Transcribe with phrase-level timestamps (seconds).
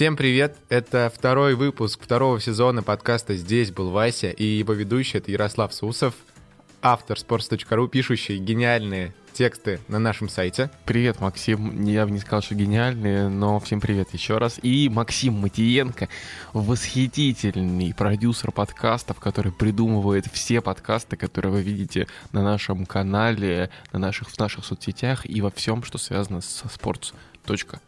[0.00, 0.56] Всем привет!
[0.70, 6.14] Это второй выпуск второго сезона подкаста «Здесь был Вася» и его ведущий— это Ярослав Сусов,
[6.80, 10.70] автор sports.ru, пишущий гениальные тексты на нашем сайте.
[10.86, 11.84] Привет, Максим.
[11.84, 14.58] Я бы не сказал, что гениальные, но всем привет еще раз.
[14.62, 16.08] И Максим Матиенко,
[16.54, 24.30] восхитительный продюсер подкастов, который придумывает все подкасты, которые вы видите на нашем канале, на наших,
[24.30, 27.80] в наших соцсетях и во всем, что связано со sports.ru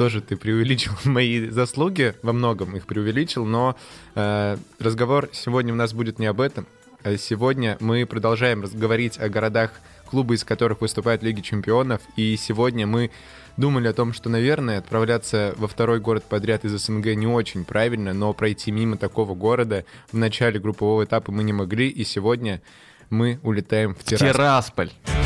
[0.00, 3.76] тоже ты преувеличил мои заслуги, во многом их преувеличил, но
[4.14, 6.66] э, разговор сегодня у нас будет не об этом.
[7.02, 9.72] А сегодня мы продолжаем говорить о городах,
[10.06, 13.10] клубы из которых выступают в Лиге Чемпионов, и сегодня мы
[13.58, 18.14] думали о том, что, наверное, отправляться во второй город подряд из СНГ не очень правильно,
[18.14, 22.62] но пройти мимо такого города в начале группового этапа мы не могли, и сегодня
[23.10, 24.32] мы улетаем в Тирасполь.
[24.32, 25.19] Тирасполь.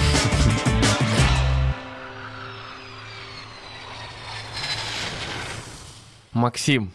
[6.35, 6.91] Максим,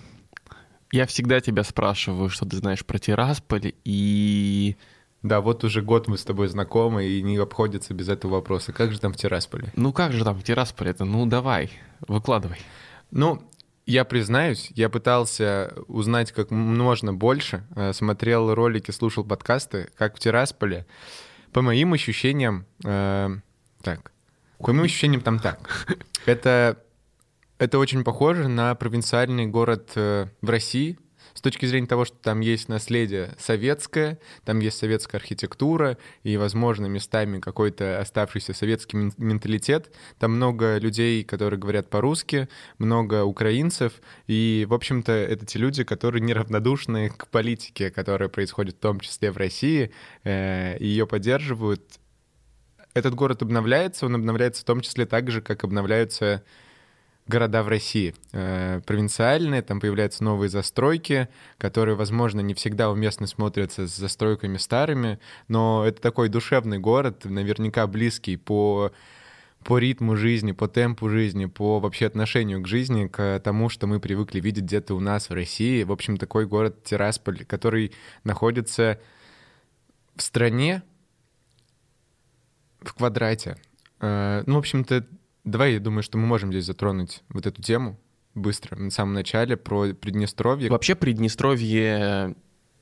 [0.91, 4.75] я всегда тебя спрашиваю, что ты знаешь про Тирасполь, и...
[5.23, 8.73] Да, вот уже год мы с тобой знакомы, и не обходится без этого вопроса.
[8.73, 9.71] Как же там в Тирасполе?
[9.75, 11.05] Ну как же там в Тирасполе-то?
[11.05, 11.71] Ну давай,
[12.07, 12.57] выкладывай.
[13.11, 13.41] Ну,
[13.85, 20.19] я признаюсь, я пытался узнать как можно больше, э, смотрел ролики, слушал подкасты, как в
[20.19, 20.85] Тирасполе.
[21.53, 23.29] По моим ощущениям, э,
[23.81, 24.11] так,
[24.57, 25.87] по моим ощущениям там так.
[26.25, 26.83] Это
[27.59, 30.97] это очень похоже на провинциальный город э, в России,
[31.33, 36.87] с точки зрения того, что там есть наследие советское, там есть советская архитектура и, возможно,
[36.87, 39.93] местами какой-то оставшийся советский менталитет.
[40.17, 46.21] Там много людей, которые говорят по-русски, много украинцев, и, в общем-то, это те люди, которые
[46.21, 49.91] неравнодушны к политике, которая происходит в том числе в России,
[50.23, 51.99] э, и ее поддерживают.
[52.93, 56.43] Этот город обновляется, он обновляется в том числе так же, как обновляются
[57.29, 58.13] города в России.
[58.33, 65.19] Э, провинциальные, там появляются новые застройки, которые, возможно, не всегда уместно смотрятся с застройками старыми,
[65.47, 68.91] но это такой душевный город, наверняка близкий по
[69.63, 73.99] по ритму жизни, по темпу жизни, по вообще отношению к жизни, к тому, что мы
[73.99, 75.83] привыкли видеть где-то у нас в России.
[75.83, 77.91] В общем, такой город Тирасполь, который
[78.23, 79.01] находится
[80.15, 80.81] в стране
[82.79, 83.57] в квадрате.
[83.99, 85.05] Э, ну, в общем-то,
[85.49, 87.99] Давай, я думаю, что мы можем здесь затронуть вот эту тему
[88.35, 90.69] быстро, на самом начале, про Приднестровье.
[90.69, 92.35] Вообще Приднестровье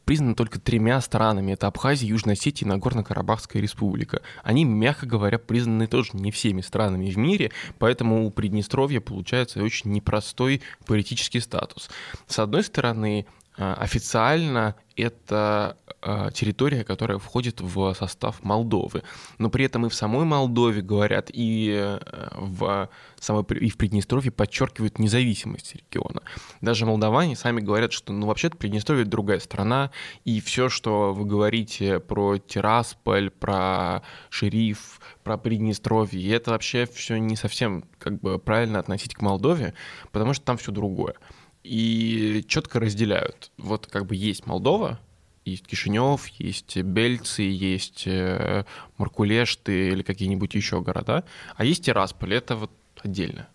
[0.03, 1.53] признано только тремя странами.
[1.53, 4.21] Это Абхазия, Южная Осетия и Нагорно-Карабахская республика.
[4.43, 9.91] Они, мягко говоря, признаны тоже не всеми странами в мире, поэтому у Приднестровья получается очень
[9.91, 11.89] непростой политический статус.
[12.27, 19.03] С одной стороны, а, официально это а, территория, которая входит в состав Молдовы.
[19.37, 21.99] Но при этом и в самой Молдове говорят, и э,
[22.35, 26.21] в, самой, и в Приднестровье подчеркивают независимость региона.
[26.61, 29.91] Даже молдаване сами говорят, что ну вообще-то Приднестровье другая страна,
[30.25, 37.35] и все, что вы говорите про Тирасполь, про Шериф, про Приднестровье, это вообще все не
[37.35, 39.73] совсем как бы правильно относить к Молдове,
[40.11, 41.15] потому что там все другое
[41.63, 43.51] и четко разделяют.
[43.57, 44.99] Вот как бы есть Молдова,
[45.45, 48.65] есть Кишинев, есть Бельцы, есть э,
[48.97, 51.23] Маркулешты или какие-нибудь еще города,
[51.55, 53.47] а есть Тирасполь, это вот отдельно.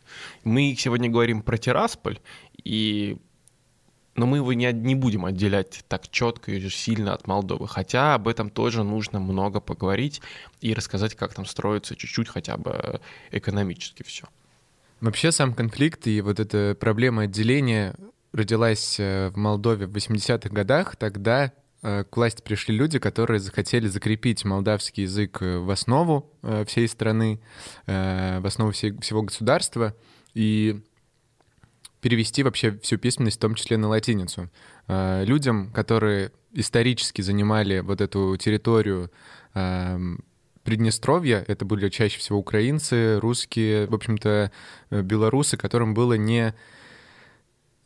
[0.44, 2.20] Мы сегодня говорим про Тирасполь,
[2.64, 3.18] и
[4.14, 8.28] но мы его не, не будем отделять так четко и сильно от Молдовы, хотя об
[8.28, 10.20] этом тоже нужно много поговорить
[10.60, 14.26] и рассказать, как там строится чуть-чуть хотя бы экономически все.
[15.02, 17.96] Вообще сам конфликт и вот эта проблема отделения
[18.32, 20.94] родилась э, в Молдове в 80-х годах.
[20.94, 21.52] Тогда
[21.82, 26.30] э, к власти пришли люди, которые захотели закрепить молдавский язык э, в основу
[26.68, 27.40] всей страны,
[27.84, 29.96] в основу всего государства
[30.34, 30.80] и
[32.00, 34.50] перевести вообще всю письменность, в том числе на латиницу.
[34.86, 39.10] Людям, которые исторически занимали вот эту территорию
[39.54, 40.24] эм,
[40.64, 44.52] Приднестровья, это были чаще всего украинцы, русские, в общем-то,
[44.90, 46.54] э, белорусы, которым было не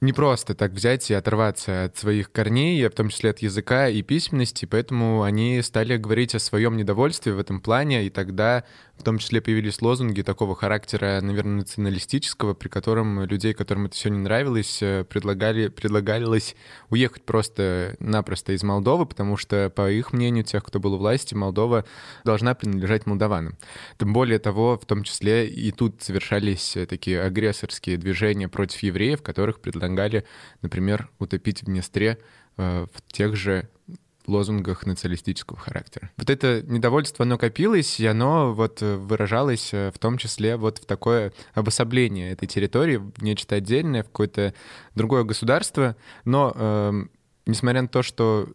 [0.02, 4.02] не просто так взять и оторваться от своих корней, в том числе от языка и
[4.02, 8.64] письменности, поэтому они стали говорить о своем недовольстве в этом плане, и тогда
[8.98, 14.10] в том числе появились лозунги такого характера, наверное, националистического, при котором людей, которым это все
[14.10, 16.56] не нравилось, э, предлагали, предлагалось
[16.90, 21.84] уехать просто-напросто из Молдовы, потому что, по их мнению, тех, кто был у власти, Молдова
[22.25, 23.56] должна принадлежать молдаванам.
[23.98, 29.60] Тем более того, в том числе и тут совершались такие агрессорские движения против евреев, которых
[29.60, 30.25] предлагали предлагали,
[30.62, 32.19] например, утопить в Днестре
[32.56, 33.69] э, в тех же
[34.26, 36.11] лозунгах националистического характера.
[36.17, 41.32] Вот это недовольство, оно копилось, и оно вот выражалось в том числе вот в такое
[41.55, 44.55] обособление этой территории в нечто отдельное, в какое-то
[44.94, 45.96] другое государство.
[46.25, 46.93] Но э,
[47.46, 48.49] несмотря на то, что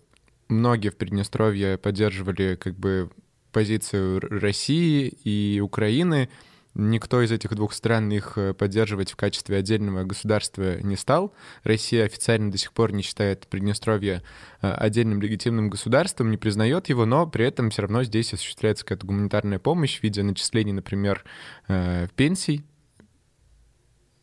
[0.49, 3.09] многие в Приднестровье поддерживали как бы
[3.51, 6.29] позицию России и Украины,
[6.73, 11.33] Никто из этих двух стран их э, поддерживать в качестве отдельного государства не стал.
[11.63, 14.23] Россия официально до сих пор не считает Приднестровье
[14.61, 19.05] э, отдельным легитимным государством, не признает его, но при этом все равно здесь осуществляется какая-то
[19.05, 21.25] гуманитарная помощь в виде начислений, например,
[21.67, 22.63] э, пенсий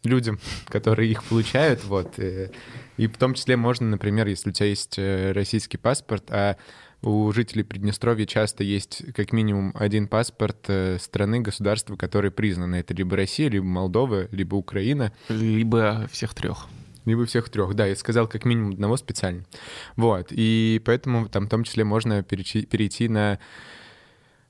[0.02, 2.18] людям, которые их получают, вот.
[2.18, 6.56] И в том числе можно, например, если у тебя есть российский паспорт, а
[7.02, 12.76] у жителей Приднестровья часто есть как минимум один паспорт э, страны, государства, которые признаны.
[12.76, 15.12] Это либо Россия, либо Молдова, либо Украина.
[15.28, 16.66] Либо всех трех.
[17.04, 19.44] Либо всех трех, да, я сказал как минимум одного специально.
[19.96, 23.38] Вот, и поэтому там в том числе можно перейти, на,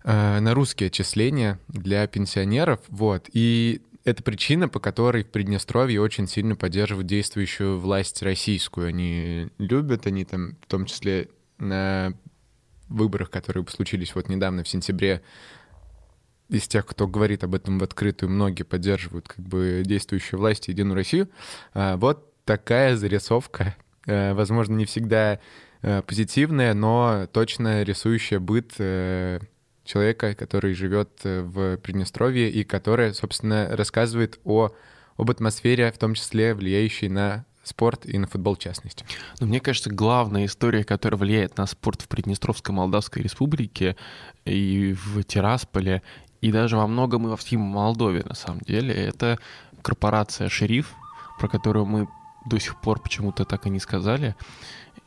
[0.05, 6.27] э, на русские отчисления для пенсионеров, вот, и это причина, по которой в Приднестровье очень
[6.27, 8.89] сильно поддерживают действующую власть российскую.
[8.89, 11.29] Они любят, они там в том числе
[11.59, 12.15] на
[12.89, 15.23] выборах, которые случились вот недавно в сентябре,
[16.49, 20.95] из тех, кто говорит об этом в открытую, многие поддерживают как бы действующую власть Единую
[20.95, 21.29] Россию.
[21.75, 23.77] А, вот такая зарисовка,
[24.07, 25.41] э, возможно, не всегда
[25.83, 29.41] э, позитивная, но точно рисующая быт э,
[29.85, 34.75] человека, который живет в Приднестровье и которая, собственно, рассказывает о,
[35.19, 39.05] об атмосфере, в том числе влияющей на спорт и на футбол в частности.
[39.41, 43.97] Но мне кажется, главная история, которая влияет на спорт в Приднестровской Молдавской Республике
[44.45, 46.03] и в Тирасполе,
[46.41, 49.39] и даже во многом и во всей Молдове, на самом деле, это
[49.83, 50.95] корпорация «Шериф»,
[51.39, 52.09] про которую мы
[52.47, 54.35] до сих пор почему-то так и не сказали.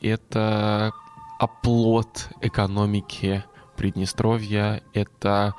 [0.01, 0.91] Это
[1.39, 3.43] оплот экономики
[3.75, 5.55] Приднестровья, это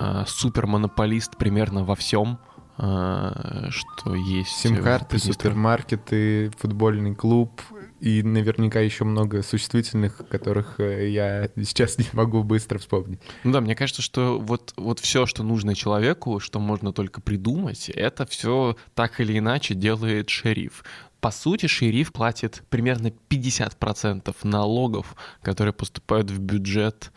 [0.00, 2.38] э, супермонополист примерно во всем,
[2.78, 4.50] что есть...
[4.50, 7.60] Сим-карты, супермаркеты, футбольный клуб
[8.00, 13.20] и наверняка еще много существительных, которых э, я сейчас не могу быстро вспомнить.
[13.42, 17.88] Ну да, мне кажется, что вот, вот все, что нужно человеку, что можно только придумать,
[17.88, 20.84] это все так или иначе делает шериф.
[21.20, 27.10] По сути, шериф платит примерно 50% налогов, которые поступают в бюджет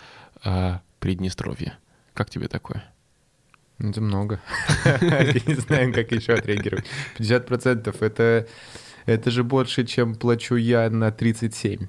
[0.43, 1.77] э, Приднестровья.
[2.13, 2.83] Как тебе такое?
[3.89, 4.39] Это много.
[4.85, 6.85] Я не знаю, как еще отреагировать.
[7.17, 8.47] 50% это,
[9.05, 11.87] это же больше, чем плачу я на 37.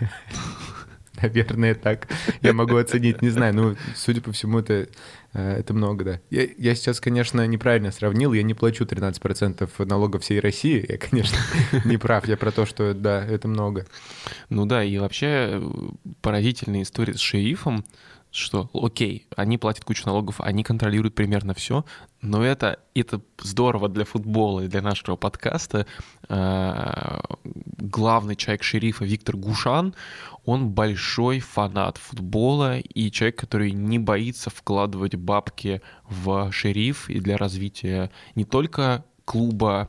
[1.22, 2.08] Наверное, так
[2.42, 3.54] я могу оценить, не знаю.
[3.54, 4.88] Ну, судя по всему, это,
[5.32, 6.20] э, это много, да.
[6.30, 8.32] Я, я сейчас, конечно, неправильно сравнил.
[8.32, 10.84] Я не плачу 13% налогов всей России.
[10.88, 11.36] Я, конечно,
[11.84, 12.26] не прав.
[12.28, 13.86] Я про то, что, да, это много.
[14.48, 15.70] Ну да, и вообще э,
[16.20, 17.84] поразительная история с шерифом
[18.30, 21.84] что, окей, они платят кучу налогов, они контролируют примерно все,
[22.20, 25.86] но это, это здорово для футбола и для нашего подкаста.
[26.28, 29.94] А, главный человек шерифа Виктор Гушан,
[30.44, 37.36] он большой фанат футбола и человек, который не боится вкладывать бабки в шериф и для
[37.36, 39.88] развития не только клуба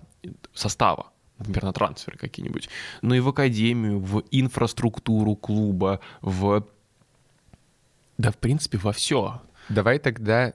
[0.53, 2.69] состава, например, на трансферы какие-нибудь,
[3.01, 6.65] но и в академию, в инфраструктуру клуба, в
[8.19, 9.41] да, в принципе, во все.
[9.69, 10.53] Давай тогда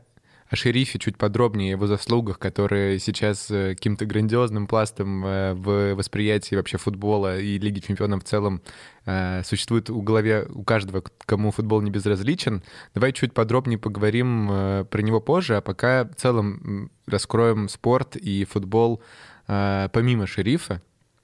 [0.50, 6.56] о шерифе чуть подробнее, его заслугах, которые сейчас э, каким-то грандиозным пластом э, в восприятии
[6.56, 8.61] вообще футбола и Лиги Чемпионов в целом
[9.06, 12.62] э, существует у голове у каждого, кому футбол не безразличен.
[12.94, 19.02] Давай чуть подробнее поговорим про него позже, а пока в целом раскроем спорт и футбол
[19.47, 20.83] помимо шерифа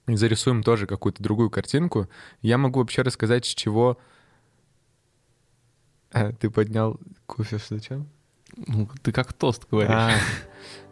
[0.09, 2.09] и зарисуем тоже какую-то другую картинку.
[2.41, 3.99] Я могу вообще рассказать, с чего
[6.13, 8.09] а, ты поднял кофе зачем?
[8.57, 9.93] Ну, ты как тост говоришь.
[9.95, 10.13] А,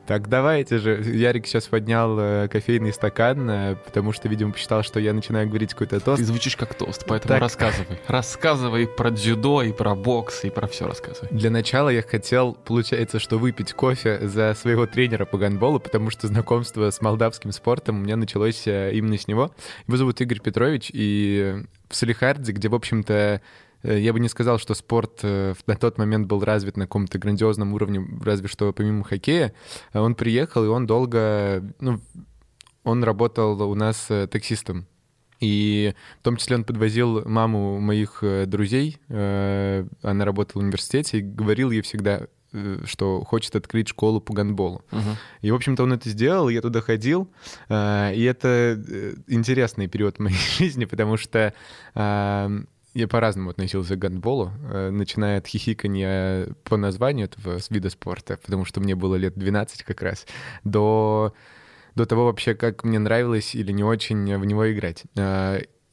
[0.09, 1.03] так давайте же.
[1.05, 5.73] Ярик сейчас поднял э, кофейный стакан, э, потому что, видимо, посчитал, что я начинаю говорить
[5.73, 6.19] какой-то тост.
[6.19, 7.43] Ты звучишь как тост, поэтому так.
[7.43, 7.99] рассказывай.
[8.07, 11.29] Рассказывай про дзюдо и про бокс и про все рассказывай.
[11.31, 16.27] Для начала я хотел, получается, что выпить кофе за своего тренера по гандболу, потому что
[16.27, 19.51] знакомство с молдавским спортом у меня началось э, именно с него.
[19.87, 23.43] Его зовут Игорь Петрович, и в Салихарде, где, в общем-то,
[23.83, 27.73] я бы не сказал, что спорт э, на тот момент был развит на каком-то грандиозном
[27.75, 29.55] уровне, разве что помимо хоккея.
[29.93, 31.63] Э, он приехал, и он долго...
[31.81, 32.01] Ну,
[32.85, 34.87] он работал у нас таксистом.
[35.41, 41.71] И в том числе он подвозил маму моих друзей, она работала в университете, и говорил
[41.71, 42.23] ей всегда,
[42.85, 44.83] что хочет открыть школу по гандболу.
[44.91, 45.17] Uh-huh.
[45.43, 47.31] И, в общем-то, он это сделал, я туда ходил,
[47.69, 48.83] и это
[49.27, 51.53] интересный период в моей жизни, потому что
[52.95, 58.65] я по-разному относился к гандболу, э, начиная от хихикания по названию этого вида спорта, потому
[58.65, 60.27] что мне было лет 12 как раз,
[60.65, 61.35] до,
[61.95, 65.05] до того вообще, как мне нравилось или не очень в него играть.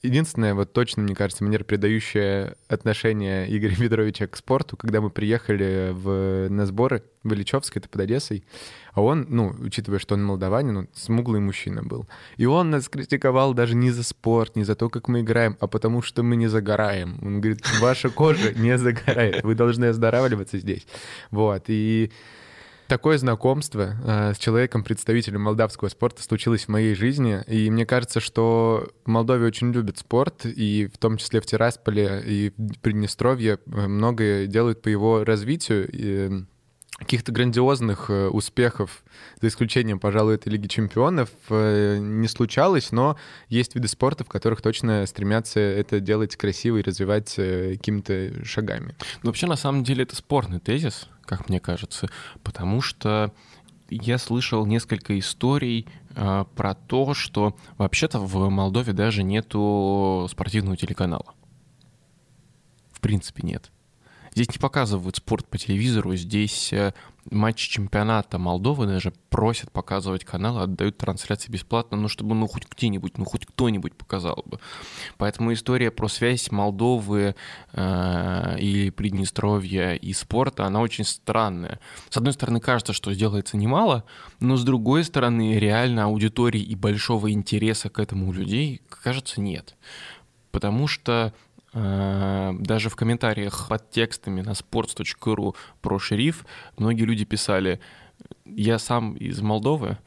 [0.05, 5.89] Единственное, вот точно, мне кажется, манера, передающая отношение Игоря Федоровича к спорту, когда мы приехали
[5.91, 8.43] в, на сборы в Ильичевск, это под Одессой,
[8.93, 12.07] а он, ну, учитывая, что он молдаванин, он смуглый мужчина был.
[12.37, 15.67] И он нас критиковал даже не за спорт, не за то, как мы играем, а
[15.67, 17.17] потому что мы не загораем.
[17.21, 20.87] Он говорит, ваша кожа не загорает, вы должны оздоравливаться здесь.
[21.31, 22.11] Вот, и
[22.87, 27.41] Такое знакомство э, с человеком, представителем молдавского спорта, случилось в моей жизни.
[27.47, 32.21] И мне кажется, что в Молдове очень любят спорт, и в том числе в Тирасполе
[32.23, 35.89] и в Приднестровье э, многое делают по его развитию.
[35.91, 36.45] И
[36.97, 39.03] каких-то грандиозных э, успехов,
[39.41, 43.17] за исключением, пожалуй, этой Лиги Чемпионов, э, не случалось, но
[43.49, 48.95] есть виды спорта, в которых точно стремятся это делать красиво и развивать э, какими-то шагами.
[49.23, 52.07] Ну, вообще, на самом деле, это спорный тезис, как мне кажется,
[52.43, 53.33] потому что
[53.89, 61.33] я слышал несколько историй э, про то, что вообще-то в Молдове даже нету спортивного телеканала.
[62.91, 63.71] В принципе, нет.
[64.35, 66.93] Здесь не показывают спорт по телевизору, здесь э,
[67.31, 73.17] матчи чемпионата Молдовы даже просят показывать каналы, отдают трансляции бесплатно, ну, чтобы ну хоть где-нибудь,
[73.17, 74.59] ну, хоть кто-нибудь показал бы.
[75.17, 77.33] Поэтому история про связь Молдовы
[77.71, 81.79] э, или Приднестровья и спорта, она очень странная.
[82.09, 84.03] С одной стороны, кажется, что сделается немало,
[84.41, 89.77] но с другой стороны, реально аудитории и большого интереса к этому у людей, кажется, нет.
[90.51, 91.33] Потому что
[91.75, 96.45] даже в комментариях под текстами на sports.ru про шериф
[96.77, 97.81] многие люди писали,
[98.45, 99.97] я сам из Молдовы,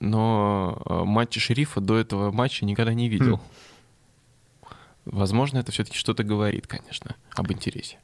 [0.00, 3.36] но э, матча шерифа до этого матча никогда не видел.
[3.36, 4.68] Хм.
[5.04, 7.98] Возможно, это все-таки что-то говорит, конечно, об интересе.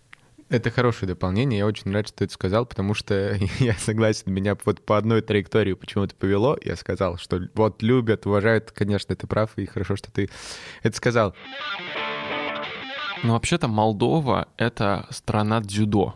[0.48, 1.60] Это хорошее дополнение.
[1.60, 5.22] Я очень рад, что ты это сказал, потому что я согласен, меня вот по одной
[5.22, 6.58] траектории почему-то повело.
[6.62, 10.28] Я сказал, что вот любят, уважают, конечно, ты прав, и хорошо, что ты
[10.82, 11.34] это сказал.
[13.22, 16.14] Ну, вообще-то Молдова— это страна дзюдо.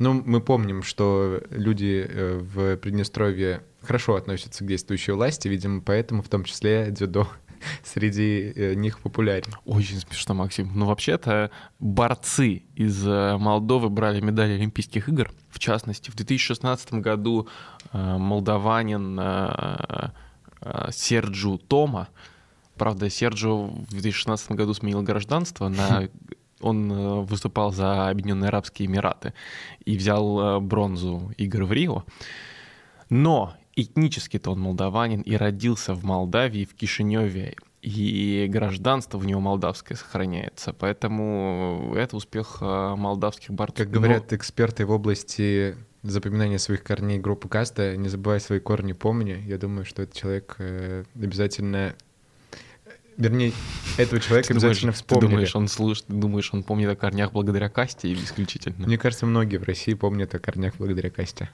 [0.00, 6.22] Ну, мы помним, что люди э, в Приднестровье хорошо относятся к действующей власти, видимо, поэтому
[6.22, 7.28] в том числе дзюдо
[7.84, 9.52] среди э, них популярен.
[9.64, 10.72] Очень смешно, Максим.
[10.74, 15.30] Ну, вообще-то борцы из э, Молдовы брали медали Олимпийских игр.
[15.50, 17.46] В частности, в 2016 году
[17.92, 19.20] молдаванин
[20.90, 22.08] Серджу Тома
[22.76, 26.08] Правда, Серджио в 2016 году сменил гражданство на
[26.62, 29.34] он э, выступал за Объединенные Арабские Эмираты
[29.84, 32.04] и взял э, бронзу игр в Рио.
[33.10, 39.98] Но этнически-то он молдаванин и родился в Молдавии, в Кишиневе, и гражданство в него молдавское
[39.98, 40.72] сохраняется.
[40.72, 43.78] Поэтому это успех э, молдавских борцов.
[43.78, 44.36] Как говорят Но...
[44.36, 49.42] эксперты в области запоминания своих корней группы Каста, не забывай свои корни, помни.
[49.46, 50.56] Я думаю, что этот человек
[51.14, 51.94] обязательно
[53.16, 53.52] Вернее,
[53.98, 55.26] этого человека ты обязательно думаешь, вспомнили.
[55.26, 58.86] Ты думаешь, он слушает, ты думаешь, он помнит о корнях благодаря Касте или исключительно?
[58.86, 61.50] Мне кажется, многие в России помнят о корнях благодаря Касте.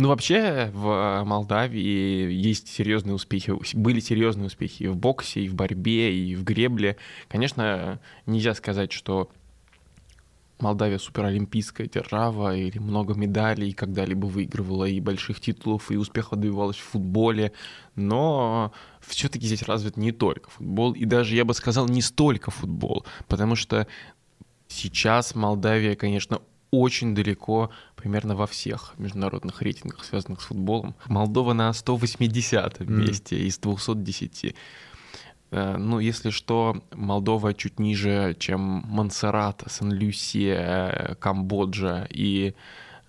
[0.00, 5.54] Ну, вообще, в Молдавии есть серьезные успехи, были серьезные успехи и в боксе, и в
[5.54, 6.96] борьбе, и в гребле.
[7.26, 9.28] Конечно, нельзя сказать, что
[10.60, 16.82] Молдавия суперолимпийская держава, или много медалей когда-либо выигрывала, и больших титулов, и успехов добивалась в
[16.82, 17.52] футболе,
[17.94, 23.06] но все-таки здесь развит не только футбол, и даже, я бы сказал, не столько футбол,
[23.28, 23.86] потому что
[24.68, 30.94] сейчас Молдавия, конечно, очень далеко примерно во всех международных рейтингах, связанных с футболом.
[31.06, 33.40] Молдова на 180 месте mm.
[33.40, 34.54] из 210.
[35.50, 42.54] Э, ну, если что, Молдова чуть ниже, чем Монсеррат, Сан-Люсия, Камбоджа и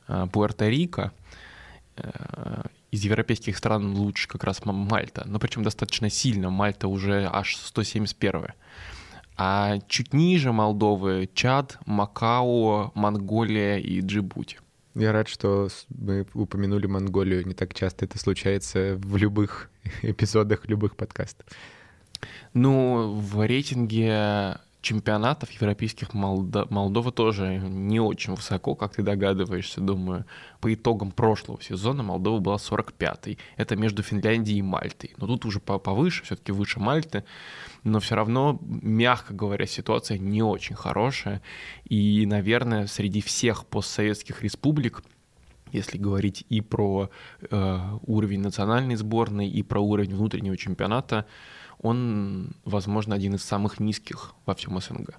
[0.08, 1.12] э, Пуэрто-Рико.
[1.98, 6.50] Э, из европейских стран лучше как раз Мальта, но причем достаточно сильно.
[6.50, 8.48] Мальта уже аж 171.
[9.38, 14.58] А чуть ниже Молдовы Чад, Макао, Монголия и Джибути.
[14.96, 17.48] Я рад, что мы упомянули Монголию.
[17.48, 19.69] Не так часто это случается в любых
[20.01, 21.46] эпизодах любых подкастов.
[22.53, 26.65] Ну, в рейтинге чемпионатов европейских Молдо...
[26.70, 30.25] Молдова тоже не очень высоко, как ты догадываешься, думаю.
[30.62, 33.38] По итогам прошлого сезона Молдова была 45-й.
[33.58, 35.12] Это между Финляндией и Мальтой.
[35.18, 37.24] Но тут уже повыше, все-таки выше Мальты.
[37.84, 41.41] Но все равно, мягко говоря, ситуация не очень хорошая.
[41.86, 45.03] И, наверное, среди всех постсоветских республик
[45.72, 51.27] если говорить и про э, уровень национальной сборной, и про уровень внутреннего чемпионата,
[51.81, 55.15] он, возможно, один из самых низких во всем СНГ.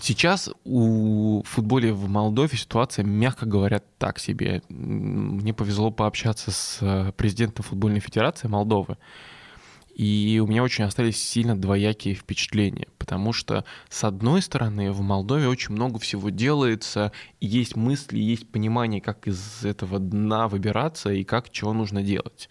[0.00, 4.62] Сейчас у футболе в Молдове ситуация, мягко говоря, так себе.
[4.70, 8.96] Мне повезло пообщаться с э, президентом футбольной федерации Молдовы.
[9.98, 15.48] И у меня очень остались сильно двоякие впечатления, потому что, с одной стороны, в Молдове
[15.48, 21.50] очень много всего делается, есть мысли, есть понимание, как из этого дна выбираться и как
[21.50, 22.48] чего нужно делать.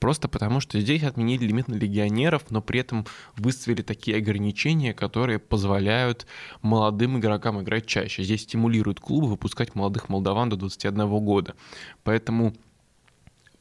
[0.00, 5.38] Просто потому, что здесь отменили лимит на легионеров, но при этом выставили такие ограничения, которые
[5.38, 6.26] позволяют
[6.62, 8.24] молодым игрокам играть чаще.
[8.24, 11.54] Здесь стимулируют клубы выпускать молодых молдаван до 21 года.
[12.02, 12.54] Поэтому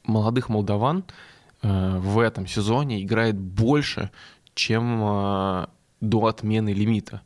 [0.04, 1.06] молодых молдаван
[1.62, 4.12] в этом сезоне играет больше,
[4.54, 5.68] чем э,
[6.02, 7.22] до отмены лимита.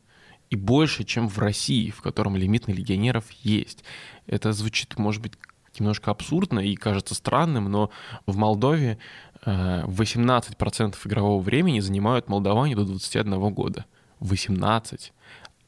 [0.50, 3.84] И больше, чем в России, в котором лимит на легионеров есть.
[4.26, 5.32] Это звучит, может быть,
[5.78, 7.90] немножко абсурдно и кажется странным, но
[8.26, 8.98] в Молдове
[9.44, 13.86] 18% э, игрового времени занимают молдаване до 21 года.
[14.20, 15.12] 18.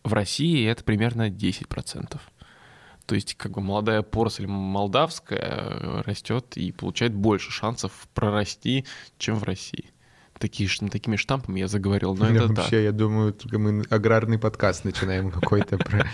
[0.04, 2.21] В России это примерно 10%.
[3.07, 8.85] То есть как бы молодая поросль молдавская э, растет и получает больше шансов прорасти,
[9.19, 9.95] чем в России
[10.39, 12.81] такие, такими штампами я заговорил, но это Вообще, так.
[12.81, 16.07] я думаю, мы аграрный подкаст начинаем какой-то про,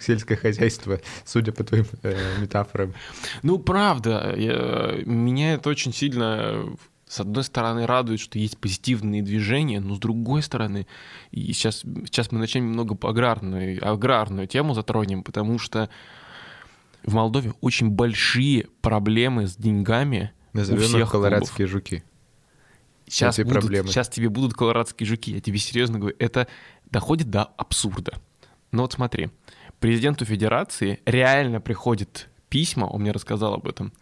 [0.00, 2.94] сельское хозяйство, судя по твоим э, метафорам.
[3.42, 6.64] Ну, правда, меня это очень сильно
[7.14, 10.88] с одной стороны, радует, что есть позитивные движения, но с другой стороны,
[11.30, 15.88] и сейчас, сейчас мы начнем немного по аграрную, аграрную тему затронем, потому что
[17.04, 21.70] в Молдове очень большие проблемы с деньгами Назовем у всех колорадские клубов.
[21.70, 22.04] жуки
[23.06, 23.88] сейчас, будут, проблемы.
[23.88, 26.48] сейчас тебе будут колорадские жуки, я тебе серьезно говорю, это
[26.90, 28.14] доходит до абсурда.
[28.72, 29.30] Но вот смотри,
[29.78, 33.92] президенту федерации реально приходит письма, он мне рассказал об этом,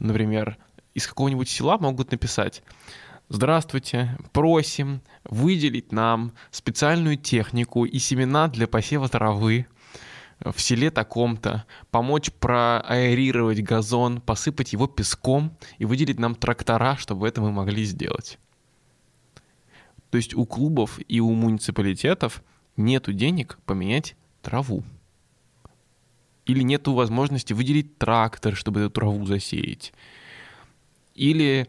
[0.00, 0.56] например,
[0.94, 2.62] из какого-нибудь села могут написать
[3.32, 9.66] Здравствуйте, просим выделить нам специальную технику и семена для посева травы
[10.40, 17.40] в селе таком-то, помочь проаэрировать газон, посыпать его песком и выделить нам трактора, чтобы это
[17.40, 18.40] мы могли сделать.
[20.10, 22.42] То есть у клубов и у муниципалитетов
[22.76, 24.82] нету денег поменять траву.
[26.46, 29.92] Или нету возможности выделить трактор, чтобы эту траву засеять.
[31.20, 31.68] Или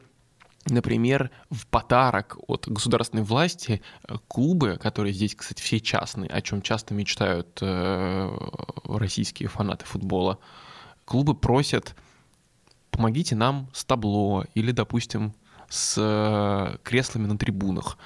[0.67, 6.61] Например, в подарок от государственной власти э, клубы, которые здесь, кстати, все частные, о чем
[6.61, 8.29] часто мечтают э,
[8.85, 10.37] российские фанаты футбола,
[11.05, 11.95] клубы просят
[12.91, 15.33] помогите нам с табло или, допустим,
[15.67, 17.97] с э, креслами на трибунах.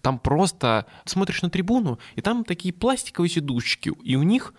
[0.00, 4.54] Там просто смотришь на трибуну, и там такие пластиковые сидушечки, и у них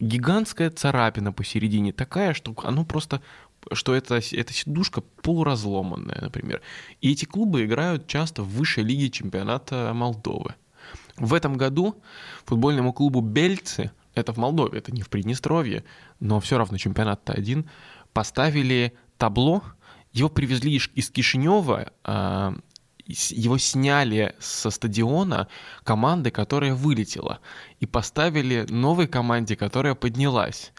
[0.00, 3.20] гигантская царапина посередине, такая, что оно просто
[3.72, 6.62] что это, эта сидушка полуразломанная, например.
[7.00, 10.54] И эти клубы играют часто в высшей лиге чемпионата Молдовы.
[11.16, 12.02] В этом году
[12.44, 15.84] футбольному клубу «Бельцы», это в Молдове, это не в Приднестровье,
[16.20, 17.68] но все равно чемпионат-то один,
[18.12, 19.62] поставили табло,
[20.12, 22.54] его привезли из Кишинева, а,
[23.06, 25.48] его сняли со стадиона
[25.82, 27.40] команды, которая вылетела,
[27.80, 30.72] и поставили новой команде, которая поднялась.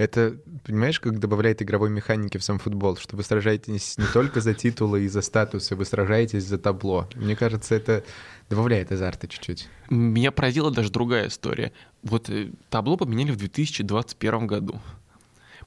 [0.00, 4.54] Это, понимаешь, как добавляет игровой механики в сам футбол, что вы сражаетесь не только за
[4.54, 7.06] титулы и за статусы, вы сражаетесь за табло.
[7.14, 8.02] Мне кажется, это
[8.48, 9.68] добавляет азарта чуть-чуть.
[9.90, 11.74] Меня поразила даже другая история.
[12.02, 14.80] Вот э, табло поменяли в 2021 году.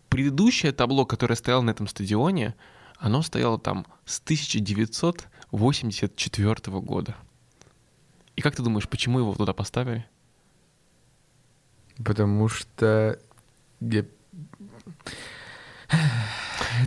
[0.10, 2.56] Предыдущее табло, которое стояло на этом стадионе,
[2.98, 7.16] оно стояло там с 1984 года.
[8.36, 10.08] И как ты думаешь, почему его туда поставили?
[12.04, 13.20] Потому что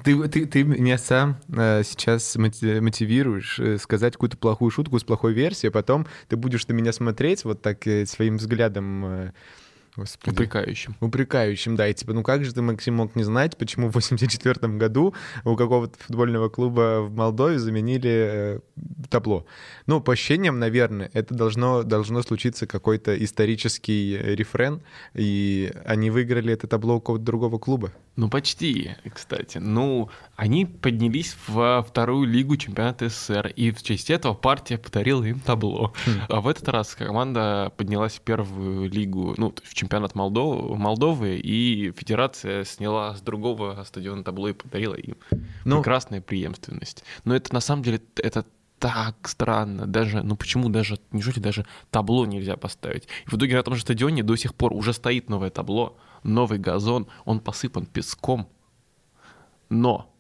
[0.05, 5.33] ты, ты, ты меня сам э, сейчас мотивируешь э, сказать какую-то плохую шутку с плохой
[5.33, 9.33] версией, а потом ты будешь на меня смотреть вот так э, своим взглядом э,
[9.97, 10.35] Господи.
[10.35, 10.95] Упрекающим.
[11.01, 11.89] Упрекающим, да.
[11.89, 15.57] И типа, ну как же ты, Максим, мог не знать, почему в 84 году у
[15.57, 18.61] какого-то футбольного клуба в Молдове заменили э,
[19.09, 19.47] табло?
[19.87, 24.83] Ну, по ощущениям, наверное, это должно, должно случиться какой-то исторический рефрен,
[25.15, 27.91] и они выиграли это табло у какого-то другого клуба.
[28.17, 29.59] Ну, почти, кстати.
[29.59, 35.41] Ну, они поднялись во вторую лигу чемпионата СССР, и в честь этого партия подарила им
[35.41, 35.93] табло.
[36.07, 36.11] Хм.
[36.29, 41.37] А в этот раз команда поднялась в первую лигу, ну, в чемпионат чемпионат Молдовы, Молдовы,
[41.37, 45.17] и федерация сняла с другого стадиона табло и подарила им.
[45.65, 47.05] Ну, Прекрасная преемственность.
[47.25, 48.45] Но это на самом деле это
[48.79, 49.87] так странно.
[49.87, 53.09] Даже, ну почему даже, неужели даже табло нельзя поставить?
[53.27, 56.59] И в итоге на том же стадионе до сих пор уже стоит новое табло, новый
[56.59, 58.49] газон, он посыпан песком.
[59.69, 60.13] Но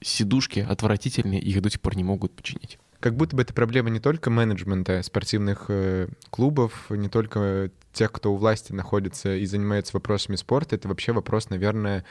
[0.00, 2.78] сидушки отвратительные, их до сих пор не могут починить.
[3.00, 8.32] Как будто бы это проблема не только менеджмента спортивных э, клубов, не только тех, кто
[8.32, 12.04] у власти находится и занимается вопросами спорта, это вообще вопрос, наверное,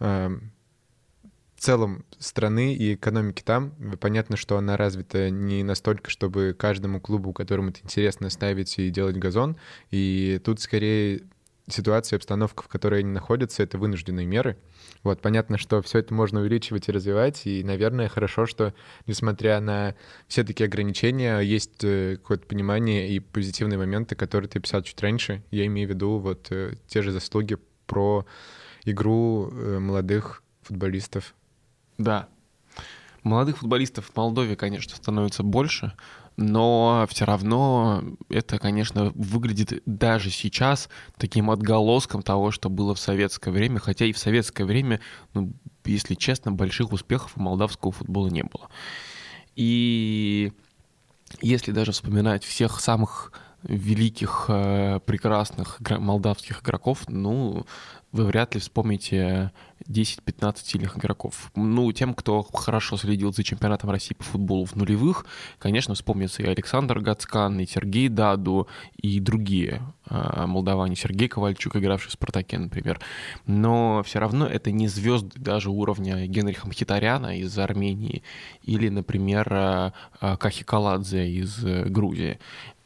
[0.00, 0.36] э,
[1.54, 3.72] в целом страны и экономики там.
[4.00, 9.16] Понятно, что она развита не настолько, чтобы каждому клубу, которому это интересно, ставить и делать
[9.16, 9.56] газон.
[9.90, 11.22] И тут скорее
[11.68, 14.56] ситуация, обстановка, в которой они находятся, это вынужденные меры.
[15.02, 18.74] Вот, понятно, что все это можно увеличивать и развивать, и, наверное, хорошо, что,
[19.06, 19.94] несмотря на
[20.28, 25.42] все такие ограничения, есть э, какое-то понимание и позитивные моменты, которые ты писал чуть раньше.
[25.50, 28.26] Я имею в виду вот э, те же заслуги про
[28.84, 31.34] игру э, молодых футболистов.
[31.98, 32.28] Да.
[33.22, 35.94] Молодых футболистов в Молдове, конечно, становится больше,
[36.36, 43.50] но все равно это, конечно, выглядит даже сейчас таким отголоском того, что было в советское
[43.50, 45.00] время, хотя и в советское время,
[45.32, 45.52] ну,
[45.84, 48.68] если честно, больших успехов у молдавского футбола не было.
[49.54, 50.52] И
[51.40, 53.32] если даже вспоминать всех самых
[53.68, 57.66] великих, э, прекрасных молдавских игроков, ну,
[58.12, 59.52] вы вряд ли вспомните
[59.88, 61.50] 10-15 сильных игроков.
[61.54, 65.26] Ну, тем, кто хорошо следил за чемпионатом России по футболу в нулевых,
[65.58, 70.96] конечно, вспомнится и Александр Гацкан, и Сергей Даду, и другие э, молдаване.
[70.96, 73.00] Сергей Ковальчук, игравший в «Спартаке», например.
[73.46, 78.22] Но все равно это не звезды даже уровня Генриха Мхитаряна из Армении
[78.62, 79.90] или, например, э,
[80.38, 82.38] Кахи Каладзе из Грузии.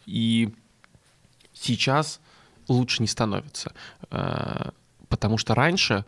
[0.07, 0.55] И
[1.61, 2.21] сейчас
[2.69, 3.73] лучше не становится
[5.11, 6.07] потому что раньше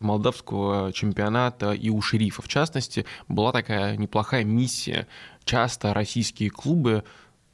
[0.00, 5.06] молдавского чемпионата и у шерифа, в частности, была такая неплохая миссия.
[5.44, 7.04] Часто российские клубы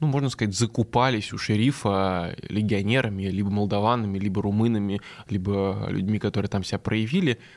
[0.00, 6.64] ну, можно сказать, закупались у шерифа легионерами, либо молдаванами, либо румынами, либо людьми, которые там
[6.64, 7.38] себя проявили–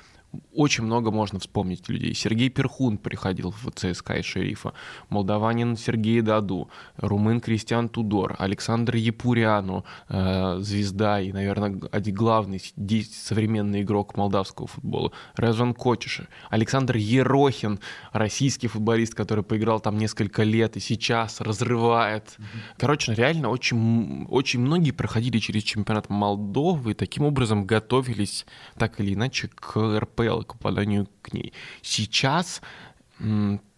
[0.53, 2.13] очень много можно вспомнить людей.
[2.13, 4.73] Сергей Перхун приходил в ЦСКА из Шерифа,
[5.09, 13.83] молдаванин Сергей Даду, румын Кристиан Тудор, Александр Япуряну, э, звезда и, наверное, один главный современный
[13.83, 17.79] игрок молдавского футбола, Резван Котиша, Александр Ерохин,
[18.11, 22.37] российский футболист, который поиграл там несколько лет и сейчас разрывает.
[22.77, 28.45] Короче, реально очень, очень многие проходили через чемпионат Молдовы и таким образом готовились
[28.77, 31.53] так или иначе к РП РПЛ к попаданию к ней.
[31.81, 32.61] Сейчас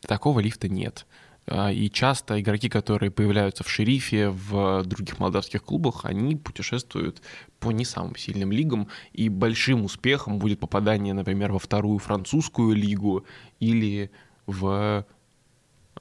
[0.02, 1.06] такого лифта нет.
[1.48, 7.22] А, и часто игроки, которые появляются в шерифе, в других молдавских клубах, они путешествуют
[7.60, 13.26] по не самым сильным лигам, и большим успехом будет попадание, например, во вторую французскую лигу
[13.60, 14.12] или
[14.46, 15.06] в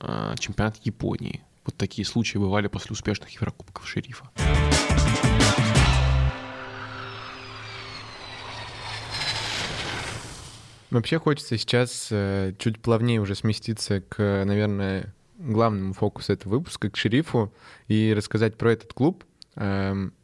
[0.01, 1.42] э, чемпионат Японии.
[1.64, 4.31] Вот такие случаи бывали после успешных Еврокубков шерифа.
[10.90, 16.96] Вообще хочется сейчас э, чуть плавнее уже сместиться к, наверное, главному фокусу этого выпуска, к
[16.96, 17.53] шерифу,
[17.88, 19.24] и рассказать про этот клуб.
[19.57, 20.14] Эм,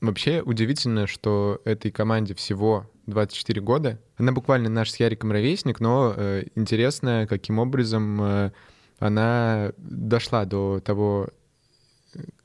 [0.00, 4.00] вообще удивительно, что этой команде всего 24 года.
[4.16, 8.50] Она буквально наш с Яриком ровесник, но э, интересно, каким образом э,
[8.98, 11.30] она дошла до того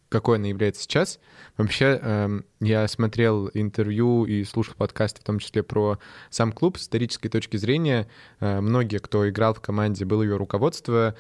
[0.10, 1.20] какой она является сейчас.
[1.58, 6.84] Вообще, э, я смотрел интервью и слушал подкасты, в том числе про сам клуб с
[6.84, 8.08] исторической точки зрения.
[8.39, 11.15] Э, многие, кто играл в команде, был ее руководство,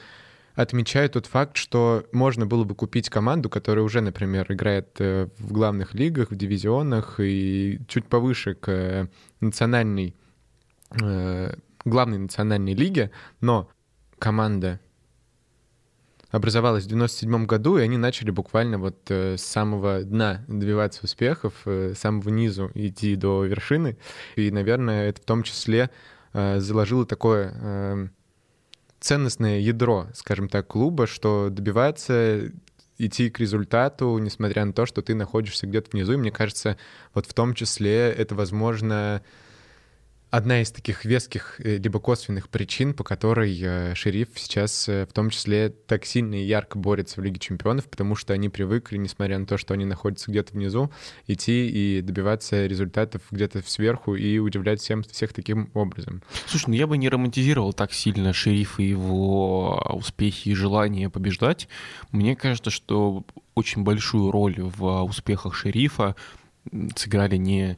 [0.55, 5.51] отмечают тот факт, что можно было бы купить команду, которая уже, например, играет э, в
[5.51, 9.09] главных лигах, в дивизионах и чуть повыше к
[9.41, 10.15] национальной,
[11.01, 13.69] э, главной национальной лиге, но
[14.17, 14.79] команда
[16.35, 21.53] образовалась в 97 году, и они начали буквально вот э, с самого дна добиваться успехов,
[21.65, 23.97] э, с самого низу идти до вершины.
[24.35, 25.89] И, наверное, это в том числе
[26.33, 28.11] э, заложило такое
[28.99, 32.51] ценностное ядро, скажем так, клуба, что добиваться
[32.97, 36.13] идти к результату, несмотря на то, что ты находишься где-то внизу.
[36.13, 36.77] И мне кажется,
[37.13, 39.21] вот в том числе это возможно
[40.35, 45.13] одна из таких веских э, либо косвенных причин, по которой э, шериф сейчас э, в
[45.13, 49.39] том числе так сильно и ярко борется в Лиге Чемпионов, потому что они привыкли, несмотря
[49.39, 50.91] на то, что они находятся где-то внизу,
[51.27, 56.21] идти и добиваться результатов где-то сверху и удивлять всем, всех таким образом.
[56.47, 61.69] Слушай, ну я бы не романтизировал так сильно шериф и его успехи и желание побеждать.
[62.11, 66.15] Мне кажется, что очень большую роль в успехах шерифа
[66.95, 67.77] сыграли не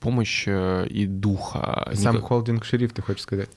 [0.00, 1.90] помощь э, и духа.
[1.94, 2.28] Сам Никак...
[2.28, 3.50] холдинг шериф, ты хочешь сказать?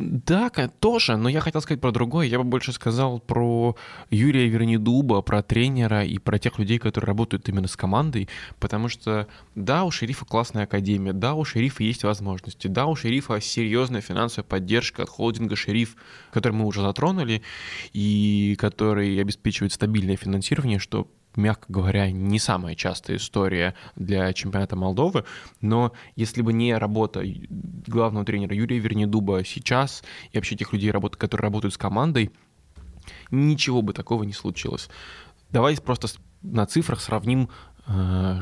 [0.00, 2.26] Да, тоже, но я хотел сказать про другое.
[2.26, 3.76] Я бы больше сказал про
[4.08, 9.26] Юрия Вернидуба, про тренера и про тех людей, которые работают именно с командой, потому что
[9.54, 14.48] да, у шерифа классная академия, да, у шерифа есть возможности, да, у шерифа серьезная финансовая
[14.48, 15.96] поддержка от холдинга «Шериф»,
[16.32, 17.42] который мы уже затронули,
[17.92, 25.24] и который обеспечивает стабильное финансирование, что мягко говоря, не самая частая история для чемпионата Молдовы,
[25.60, 27.22] но если бы не работа
[27.86, 32.30] главного тренера Юрия Вернедуба сейчас и вообще тех людей, которые работают с командой,
[33.30, 34.88] ничего бы такого не случилось.
[35.50, 36.08] Давай просто
[36.42, 37.50] на цифрах сравним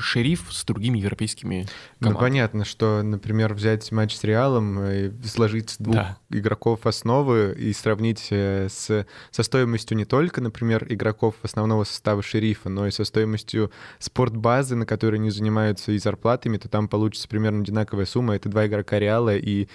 [0.00, 1.66] шериф с другими европейскими
[2.00, 2.12] ну, командами.
[2.12, 6.18] Ну, понятно, что, например, взять матч с Реалом, и сложить двух да.
[6.30, 12.68] игроков основы и сравнить э, с, со стоимостью не только, например, игроков основного состава шерифа,
[12.68, 17.62] но и со стоимостью спортбазы, на которой они занимаются, и зарплатами, то там получится примерно
[17.62, 18.36] одинаковая сумма.
[18.36, 19.68] Это два игрока Реала и,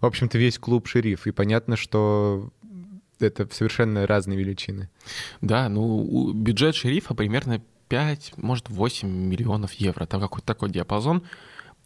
[0.00, 1.26] в общем-то, весь клуб шериф.
[1.26, 2.50] И понятно, что
[3.20, 4.88] это совершенно разные величины.
[5.40, 11.22] Да, ну бюджет шерифа примерно 5, может 8 миллионов евро, там какой-то такой диапазон.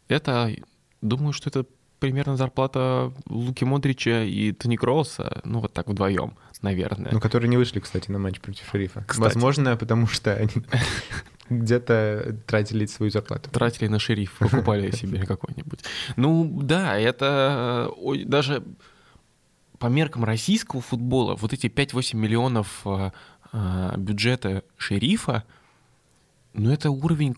[0.07, 0.55] Это,
[1.01, 1.65] думаю, что это
[1.99, 7.11] примерно зарплата Луки Модрича и Тони Кросса, ну вот так вдвоем, наверное.
[7.11, 9.03] Ну, которые не вышли, кстати, на матч против Шерифа.
[9.09, 9.25] Кстати.
[9.25, 10.53] Возможно, потому что они
[11.49, 13.51] где-то тратили свою зарплату.
[13.51, 15.81] Тратили на шериф, покупали себе какой-нибудь.
[16.17, 17.91] Ну да, это
[18.27, 18.63] даже
[19.79, 23.13] по меркам российского футбола вот эти 5-8 миллионов а,
[23.53, 25.45] а, бюджета шерифа,
[26.55, 27.35] ну, это уровень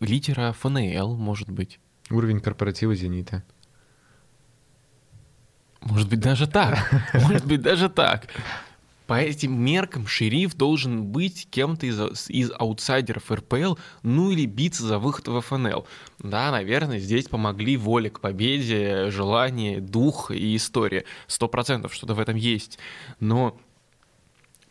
[0.00, 1.80] лидера ФНЛ, может быть.
[2.10, 3.42] Уровень корпоратива «Зенита».
[5.80, 6.78] Может быть, даже так.
[7.14, 8.26] Может быть, даже так.
[9.06, 14.98] По этим меркам шериф должен быть кем-то из, из аутсайдеров РПЛ, ну или биться за
[14.98, 15.86] выход в ФНЛ.
[16.18, 21.04] Да, наверное, здесь помогли воля к победе, желание, дух и история.
[21.28, 22.80] Сто процентов что-то в этом есть.
[23.20, 23.56] Но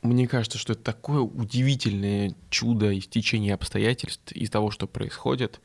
[0.05, 5.59] мне кажется, что это такое удивительное чудо из течения обстоятельств, из того, что происходит,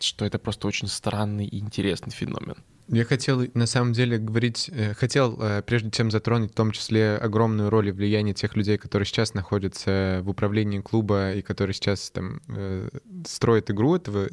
[0.00, 2.56] что это просто очень странный и интересный феномен.
[2.88, 7.16] Я хотел, на самом деле, говорить, э, хотел э, прежде чем затронуть в том числе
[7.16, 12.10] огромную роль и влияние тех людей, которые сейчас находятся в управлении клуба и которые сейчас
[12.10, 12.88] там э,
[13.26, 14.28] строят игру этого,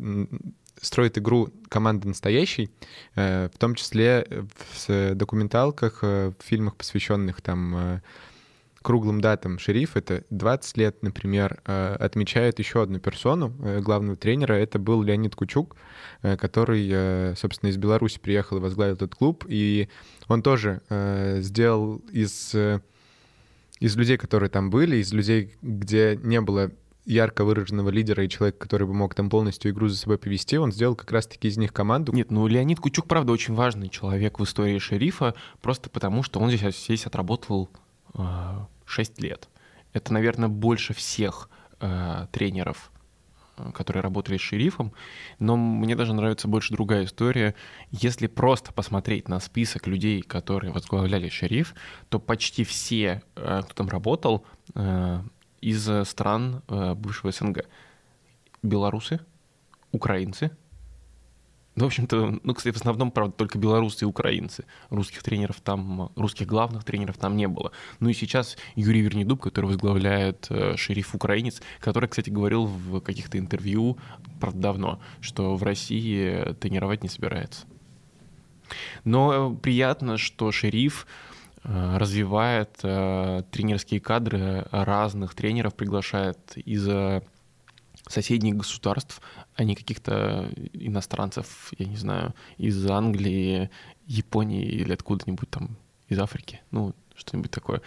[0.81, 2.71] строит игру команды настоящей,
[3.13, 4.25] в том числе
[4.87, 8.01] в документалках, в фильмах, посвященных там
[8.81, 14.53] круглым датам шериф, это 20 лет, например, э, отмечает еще одну персону э, главного тренера.
[14.53, 15.75] Это был Леонид Кучук,
[16.21, 19.45] э, который, собственно, из Беларуси приехал и возглавил этот клуб.
[19.47, 19.89] И
[20.27, 20.81] он тоже
[21.41, 22.55] сделал из,
[23.79, 26.71] из людей, которые там были, из людей, где не было
[27.05, 30.71] ярко выраженного лидера и человека, который бы мог там полностью игру за собой повести, он
[30.71, 32.11] сделал как раз-таки из них команду.
[32.13, 36.51] Нет, ну Леонид Кучук, правда, очень важный человек в истории шерифа, просто потому что он
[36.51, 37.69] здесь, здесь отработал
[38.85, 39.49] 6 лет.
[39.93, 42.91] Это, наверное, больше всех э, тренеров,
[43.57, 44.93] э, которые работали с шерифом,
[45.39, 47.55] но мне даже нравится больше другая история.
[47.91, 51.73] Если просто посмотреть на список людей, которые возглавляли шериф,
[52.09, 54.45] то почти все, э, кто там работал,
[54.75, 55.21] э,
[55.61, 57.65] из стран э, бывшего СНГ.
[58.61, 59.19] Белорусы,
[59.91, 60.51] украинцы,
[61.79, 64.65] ну, в общем-то, ну, кстати, в основном, правда, только белорусы и украинцы.
[64.89, 67.71] Русских тренеров там, русских главных тренеров там не было.
[68.01, 73.39] Ну и сейчас Юрий Вернедуб, который возглавляет э, шериф украинец, который, кстати, говорил в каких-то
[73.39, 73.97] интервью,
[74.41, 77.65] правда, давно, что в России тренировать не собирается.
[79.05, 81.07] Но приятно, что шериф
[81.63, 86.85] э, развивает э, тренерские кадры разных тренеров, приглашает из
[88.09, 89.21] соседних государств,
[89.55, 93.69] а не каких-то иностранцев, я не знаю, из Англии,
[94.07, 95.77] Японии или откуда-нибудь там
[96.09, 97.81] из Африки, ну, что-нибудь такое.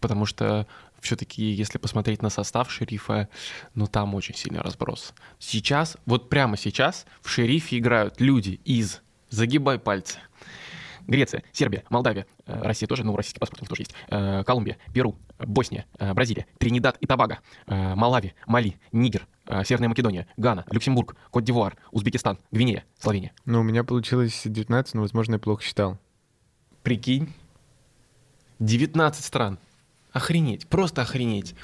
[0.00, 0.66] Потому что
[1.00, 3.28] все-таки, если посмотреть на состав шерифа,
[3.74, 5.12] ну там очень сильный разброс.
[5.38, 10.18] Сейчас, вот прямо сейчас в шерифе играют люди из, загибай пальцы,
[11.06, 15.16] Греция, Сербия, Молдавия, э, Россия тоже, ну, российский паспорт у тоже есть, э, Колумбия, Перу,
[15.38, 19.26] Босния, э, Бразилия, Тринидад и Тобаго, Малави, Мали, Нигер,
[19.64, 23.32] Северная Македония, Гана, Люксембург, Кот-д'Ивуар, Узбекистан, Гвинея, Словения.
[23.44, 25.98] Ну, у меня получилось 19, но, возможно, я плохо считал.
[26.82, 27.32] Прикинь,
[28.58, 29.58] 19 стран.
[30.12, 31.54] Охренеть, просто охренеть.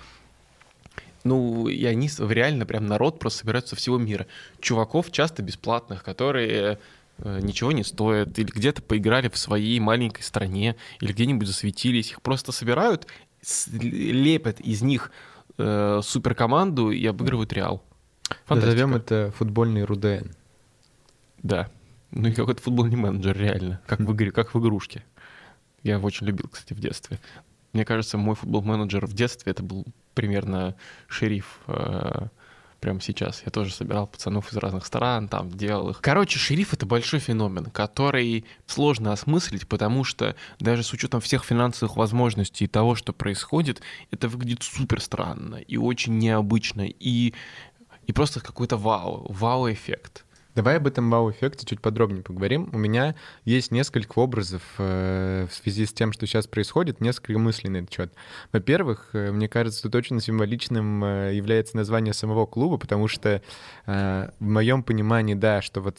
[1.24, 4.26] Ну, и они реально прям народ просто собираются со всего мира.
[4.60, 6.78] Чуваков часто бесплатных, которые
[7.22, 12.22] Э, ничего не стоят, или где-то поиграли в своей маленькой стране, или где-нибудь засветились, их
[12.22, 13.06] просто собирают,
[13.70, 15.10] лепят из них
[15.60, 17.82] э, суперкоманду и обыгрывают Реал.
[18.48, 20.30] Назовем это футбольный РУДН.
[21.42, 21.70] Да.
[22.10, 25.04] Ну и какой-то футбольный менеджер, реально, как в игре, как в игрушке.
[25.82, 27.18] Я его очень любил, кстати, в детстве.
[27.72, 30.74] Мне кажется, мой футбол-менеджер в детстве это был примерно
[31.06, 32.26] шериф э,
[32.80, 33.42] прямо сейчас.
[33.44, 36.00] Я тоже собирал пацанов из разных стран, там делал их.
[36.00, 41.96] Короче, шериф— это большой феномен, который сложно осмыслить, потому что даже с учетом всех финансовых
[41.96, 47.34] возможностей и того, что происходит, это выглядит супер странно и очень необычно, и,
[48.06, 50.24] и просто какой-то вау, вау-эффект.
[50.60, 52.68] Давай об этом вау-эффекте чуть подробнее поговорим.
[52.74, 53.14] У меня
[53.46, 57.90] есть несколько образов э, в связи с тем, что сейчас происходит, несколько мыслей на этот
[57.90, 58.12] счет.
[58.52, 63.40] Во-первых, э, мне кажется, тут очень символичным э, является название самого клуба, потому что
[63.86, 65.96] в моем понимании, да, что вот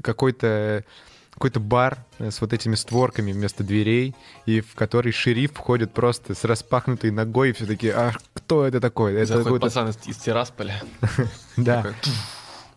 [0.00, 0.84] какой-то
[1.32, 4.14] какой-то бар с вот этими створками вместо дверей,
[4.46, 8.80] и в который шериф входит просто с распахнутой ногой, и все таки а кто это
[8.80, 9.14] такой?
[9.14, 10.80] Это Заходит пацан из, из Тирасполя.
[11.56, 11.84] Да.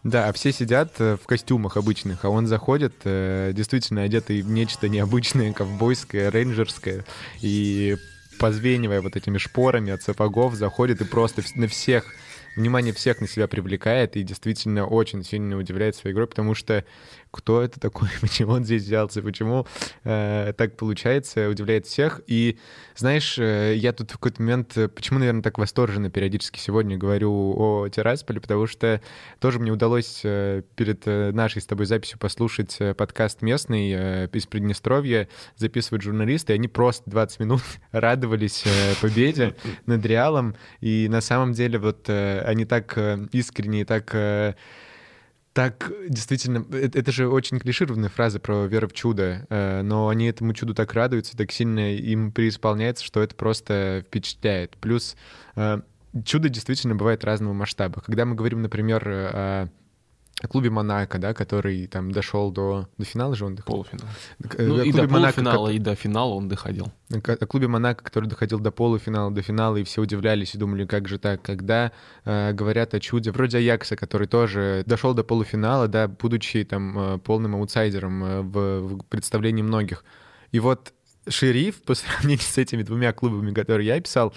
[0.07, 4.49] Да, а все сидят э, в костюмах обычных, а он заходит, э, действительно одетый в
[4.49, 7.03] нечто необычное, ковбойское, рейнджерское,
[7.41, 7.97] и
[8.39, 12.05] позвенивая вот этими шпорами от сапогов, заходит и просто на всех
[12.55, 16.85] внимание всех на себя привлекает и действительно очень сильно удивляет своей игрой, потому что
[17.37, 19.65] кто это такой, почему он здесь взялся, почему
[20.03, 22.21] э, так получается, удивляет всех.
[22.27, 22.57] И
[22.95, 27.31] знаешь, э, я тут в какой-то момент, э, почему, наверное, так восторженно периодически сегодня говорю
[27.31, 29.01] о Тирасполе, потому что
[29.39, 35.27] тоже мне удалось э, перед нашей с тобой записью послушать подкаст местный э, из Приднестровья,
[35.55, 38.63] записывают журналисты, и они просто 20 минут радовались
[39.01, 44.55] победе над Реалом, и на самом деле вот они так э, искренне и так э,
[45.57, 50.27] так действительно, это, это же очень клишированная фраза про веру в чудо, э, но они
[50.27, 54.77] этому чуду так радуются, так сильно им преисполняется, что это просто впечатляет.
[54.77, 55.17] Плюс
[55.55, 55.81] э,
[56.25, 58.03] чудо действительно бывает разного масштаба.
[58.05, 59.69] Когда мы говорим, например, о
[60.39, 63.83] о клубе Монако, да, который там дошел до, до финала же он доходил.
[63.83, 64.07] Полуфинал.
[64.57, 65.75] Э, ну, и до Монако, полуфинала, как...
[65.75, 66.91] и до финала он доходил.
[67.09, 71.07] О клубе Монако, который доходил до полуфинала, до финала, и все удивлялись и думали, как
[71.07, 71.91] же так, когда
[72.23, 77.17] э, говорят о чуде, вроде Аякса, который тоже дошел до полуфинала, да, будучи там э,
[77.17, 80.05] полным аутсайдером э, в, в представлении многих.
[80.51, 80.93] И вот
[81.27, 84.35] Шериф, по сравнению с этими двумя клубами, которые я писал,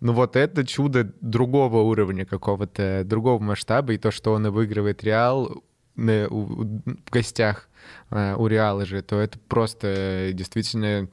[0.00, 5.62] ну вот это чудо другого уровня какого-то, другого масштаба, и то, что он выигрывает Реал
[5.96, 7.68] у, в гостях
[8.10, 11.08] э, у Реала же, то это просто действительно...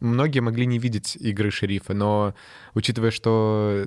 [0.00, 2.34] Многие могли не видеть игры Шерифа, но
[2.74, 3.86] учитывая, что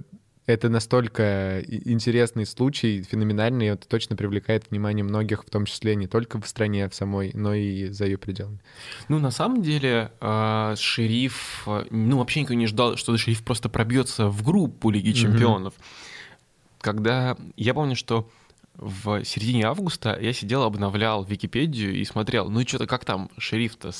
[0.51, 6.07] это настолько интересный случай, феноменальный, и это точно привлекает внимание многих, в том числе не
[6.07, 8.59] только в стране в самой, но и за ее пределами.
[9.07, 14.27] Ну, на самом деле, э, шериф, ну, вообще никто не ждал, что шериф просто пробьется
[14.27, 15.73] в группу Лиги Чемпионов.
[15.73, 16.77] Mm-hmm.
[16.81, 18.29] Когда я помню, что
[18.75, 23.91] в середине августа я сидел, обновлял Википедию и смотрел, ну что-то как там шериф-то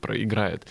[0.00, 0.66] проиграет.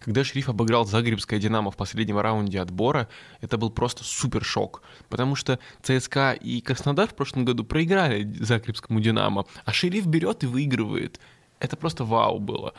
[0.00, 3.08] Когда Шериф обыграл Загребское Динамо в последнем раунде отбора,
[3.40, 9.00] это был просто супер шок, потому что ЦСКА и Краснодар в прошлом году проиграли Загребскому
[9.00, 11.18] Динамо, а Шериф берет и выигрывает.
[11.58, 12.74] Это просто вау было.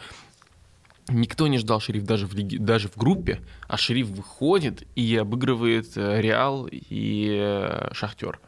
[1.09, 5.97] Никто не ждал Шериф даже в, лиге, даже в группе, а Шериф выходит и обыгрывает
[5.97, 8.39] э, Реал и э, Шахтер.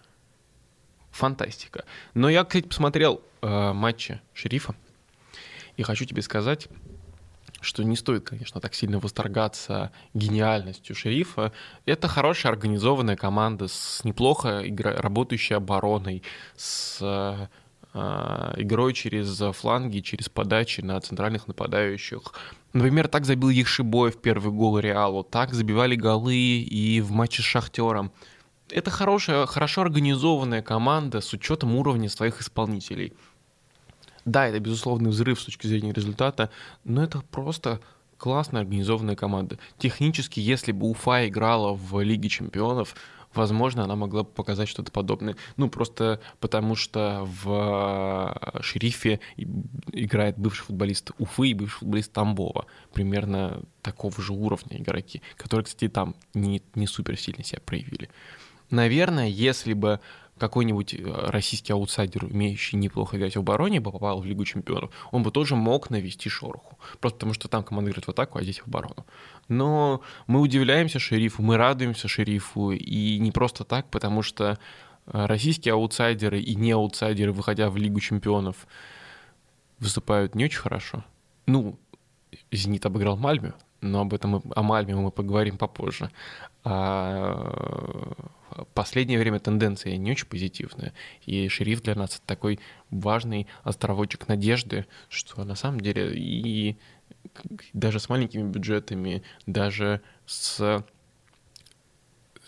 [1.09, 1.83] Фантастика.
[2.13, 4.75] Но я, кстати, посмотрел э, матчи Шерифа,
[5.75, 6.69] и хочу тебе сказать,
[7.61, 11.53] что не стоит, конечно, так сильно восторгаться гениальностью шерифа.
[11.85, 14.93] Это хорошая организованная команда с неплохо игра...
[14.93, 16.23] работающей обороной,
[16.57, 17.47] с э,
[18.57, 22.33] игрой через фланги, через подачи на центральных нападающих.
[22.73, 28.11] Например, так забил Ехшибоев первый гол Реалу, так забивали голы и в матче с Шахтером.
[28.69, 33.13] Это хорошая, хорошо организованная команда с учетом уровня своих исполнителей–
[34.25, 36.49] да, это безусловный взрыв с точки зрения результата,
[36.83, 37.79] но это просто
[38.17, 39.57] классная организованная команда.
[39.77, 42.95] Технически, если бы Уфа играла в Лиге чемпионов,
[43.33, 45.35] возможно, она могла бы показать что-то подобное.
[45.57, 49.19] Ну, просто потому что в э, «Шерифе»
[49.91, 52.67] играет бывший футболист Уфы и бывший футболист Тамбова.
[52.93, 58.09] Примерно такого же уровня игроки, которые, кстати, там не, не супер сильно себя проявили.
[58.69, 59.99] Наверное, если бы
[60.41, 65.21] какой-нибудь э, российский аутсайдер, умеющий неплохо играть в обороне, бы попал в Лигу чемпионов, он
[65.21, 66.79] бы тоже мог навести шороху.
[66.99, 69.05] Просто потому что там команда играет в атаку, а здесь в оборону.
[69.47, 74.57] Но мы удивляемся шерифу, мы радуемся шерифу, и не просто так, потому что
[75.05, 78.65] э, российские аутсайдеры и не аутсайдеры, выходя в Лигу чемпионов,
[79.77, 81.05] выступают не очень хорошо.
[81.45, 81.77] Ну,
[82.51, 86.09] «Зенит» обыграл Мальмю, но об этом, о Мальме мы поговорим попозже.
[86.63, 88.13] А
[88.73, 90.93] последнее время тенденция не очень позитивная,
[91.25, 92.59] и шериф для нас такой
[92.89, 96.77] важный островочек надежды, что на самом деле и
[97.73, 100.83] даже с маленькими бюджетами, даже с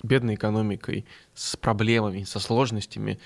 [0.03, 3.19] бедной экономикой, с проблемами, со сложностями,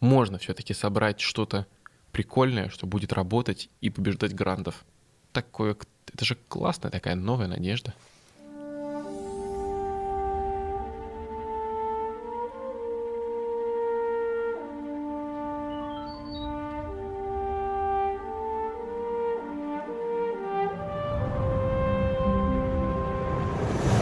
[0.00, 1.66] можно все-таки собрать что-то
[2.12, 4.84] прикольное, что будет работать и побеждать грантов.
[5.32, 5.76] Такое,
[6.16, 7.92] это же классная такая новая надежда.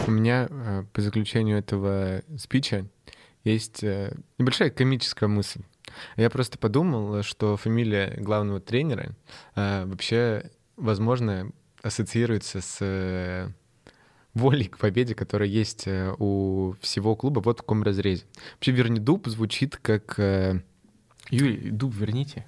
[0.07, 2.85] У меня э, по заключению этого спича
[3.43, 5.63] есть э, небольшая комическая мысль.
[6.15, 9.13] Я просто подумал, что фамилия главного тренера
[9.55, 11.51] э, вообще, возможно,
[11.85, 13.53] ассоциируется с
[14.33, 18.25] волей к победе, которая есть у всего клуба вот в каком разрезе.
[18.55, 20.19] Вообще Вернидуб звучит как...
[21.31, 22.45] Юрий, дуб верните.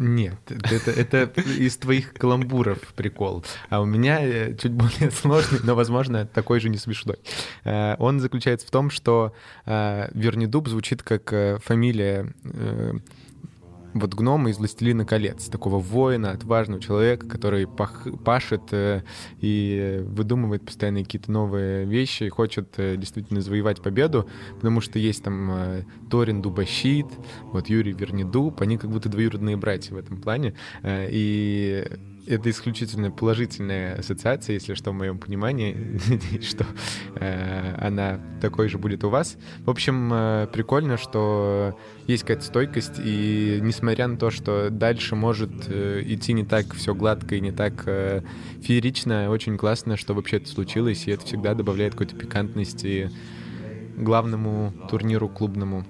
[0.00, 3.44] Нет, это, это из твоих каламбуров прикол.
[3.68, 7.18] А у меня э, чуть более сложный, но, возможно, такой же не смешной.
[7.64, 9.34] Э, он заключается в том, что
[9.66, 12.32] э, Вернидуб звучит как фамилия
[13.94, 19.02] вот гнома из «Властелина колец», такого воина, отважного человека, который пах, пашет э,
[19.40, 25.22] и выдумывает постоянно какие-то новые вещи и хочет э, действительно завоевать победу, потому что есть
[25.24, 27.06] там э, Торин Дубощит,
[27.52, 31.84] вот Юрий Вернидуб, они как будто двоюродные братья в этом плане, э, и
[32.26, 36.00] это исключительно положительная ассоциация, если что, в моем понимании.
[36.08, 36.66] Надеюсь, что
[37.16, 39.36] э, она такой же будет у вас.
[39.60, 45.50] В общем, э, прикольно, что есть какая-то стойкость, и несмотря на то, что дальше может
[45.68, 47.84] э, идти не так все гладко и не так
[48.62, 53.10] феерично, очень классно, что вообще это случилось, и это всегда добавляет какой-то пикантности
[53.96, 55.86] главному турниру клубному,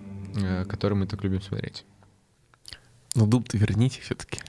[0.68, 1.84] который мы так любим смотреть.
[3.14, 4.40] Ну, дуб-то верните все-таки.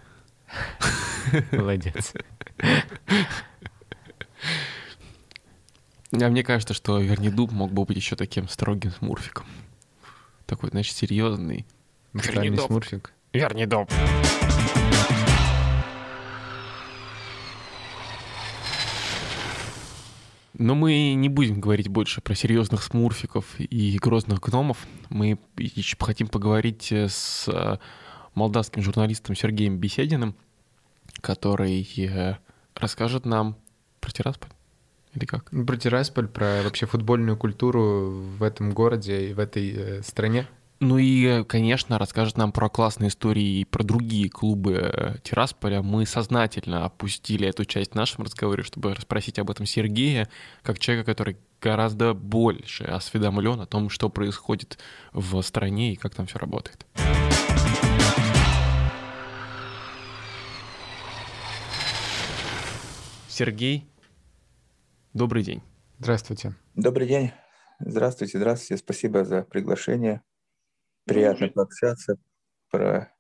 [1.52, 2.14] Молодец.
[6.14, 9.46] А мне кажется, что Вернидуб мог бы быть еще таким строгим смурфиком.
[10.46, 11.66] Такой, значит, серьезный.
[12.14, 12.66] Вернидуб.
[12.66, 13.14] смурфик.
[13.32, 13.90] Вернидуб.
[20.62, 24.86] Но мы не будем говорить больше про серьезных смурфиков и грозных гномов.
[25.10, 27.50] Мы еще хотим поговорить с
[28.34, 30.36] молдавским журналистом Сергеем Бесединым,
[31.22, 32.38] который э,
[32.76, 33.58] расскажет нам
[34.00, 34.50] про Тирасполь.
[35.14, 35.50] Или как?
[35.50, 40.48] Про Тирасполь, про вообще футбольную культуру в этом городе и в этой э, стране.
[40.80, 45.84] Ну и, конечно, расскажет нам про классные истории и про другие клубы э, Тирасполя.
[45.84, 50.28] Мы сознательно опустили эту часть в нашем разговоре, чтобы расспросить об этом Сергея,
[50.64, 54.80] как человека, который гораздо больше осведомлен о том, что происходит
[55.14, 56.88] в стране и как там все работает.
[63.42, 63.90] Сергей,
[65.14, 65.64] добрый день.
[65.98, 66.54] Здравствуйте.
[66.76, 67.32] Добрый день.
[67.80, 68.78] Здравствуйте, здравствуйте.
[68.78, 70.22] Спасибо за приглашение.
[71.06, 72.18] Приятно пообщаться
[72.70, 73.12] про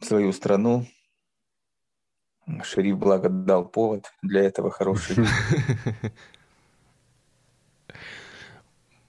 [0.00, 0.86] свою страну.
[2.62, 5.16] Шериф благо дал повод для этого хороший.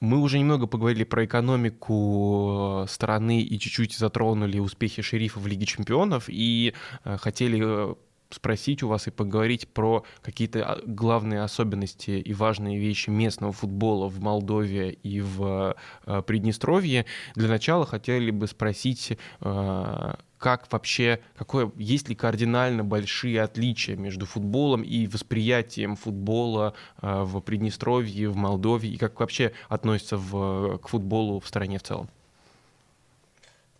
[0.01, 6.26] Мы уже немного поговорили про экономику страны и чуть-чуть затронули успехи шерифа в Лиге чемпионов
[6.28, 6.74] и
[7.06, 7.95] э, хотели э,
[8.30, 14.07] спросить у вас и поговорить про какие-то а, главные особенности и важные вещи местного футбола
[14.07, 17.05] в Молдове и в э, Приднестровье.
[17.36, 24.26] Для начала хотели бы спросить, э, как вообще, какое, есть ли кардинально большие отличия между
[24.26, 30.88] футболом и восприятием футбола э, в Приднестровье, в Молдове, и как вообще относится в, к
[30.88, 32.09] футболу в стране в целом?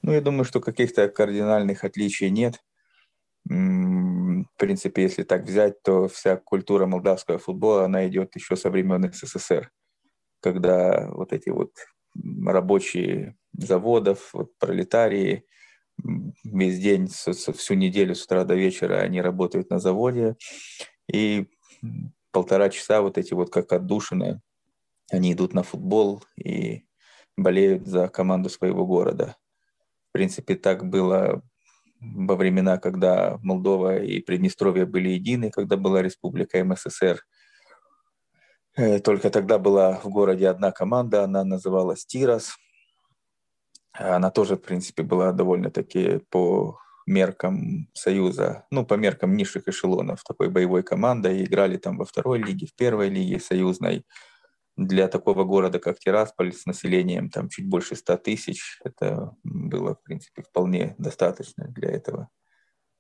[0.02, 2.62] Ну, я думаю, что каких-то кардинальных отличий нет
[3.48, 9.12] в принципе, если так взять, то вся культура молдавского футбола, она идет еще со времен
[9.12, 9.72] СССР,
[10.42, 11.72] когда вот эти вот
[12.46, 15.46] рабочие заводов, вот пролетарии,
[16.44, 20.36] весь день, всю неделю с утра до вечера они работают на заводе,
[21.12, 21.48] и
[22.32, 24.42] полтора часа вот эти вот как отдушины,
[25.12, 26.86] они идут на футбол и
[27.38, 29.38] болеют за команду своего города.
[30.10, 31.44] В принципе, так было
[32.00, 37.22] во времена, когда Молдова и Приднестровье были едины, когда была республика МССР.
[38.78, 42.58] Э, только тогда была в городе одна команда, она называлась Тирас.
[43.94, 46.78] Она тоже, в принципе, была довольно-таки по
[47.08, 51.44] меркам Союза, ну, по меркам низших эшелонов, такой боевой командой.
[51.44, 54.06] Играли там во второй лиге, в первой лиге союзной.
[54.78, 60.02] Для такого города, как Тирасполь, с населением там чуть больше 100 тысяч, это было, в
[60.04, 62.30] принципе, вполне достаточно для этого,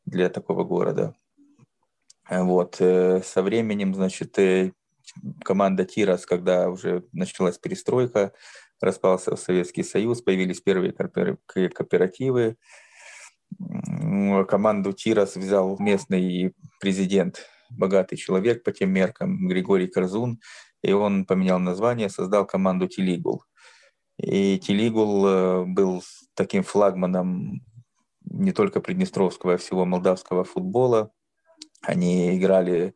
[0.06, 1.16] для такого города.
[2.30, 2.78] Вот.
[2.80, 4.72] Э, со временем, значит, э,
[5.44, 8.32] команда Тирас, когда уже началась перестройка,
[8.82, 12.58] распался Советский Союз, появились первые кооперативы,
[14.48, 20.40] команду Тирас взял местный президент, богатый человек по тем меркам, Григорий Корзун,
[20.86, 23.44] и он поменял название, создал команду Телигул.
[24.18, 26.04] И Телигул э, был
[26.36, 27.62] таким флагманом
[28.24, 31.12] не только приднестровского, а всего молдавского футбола.
[31.82, 32.94] Они играли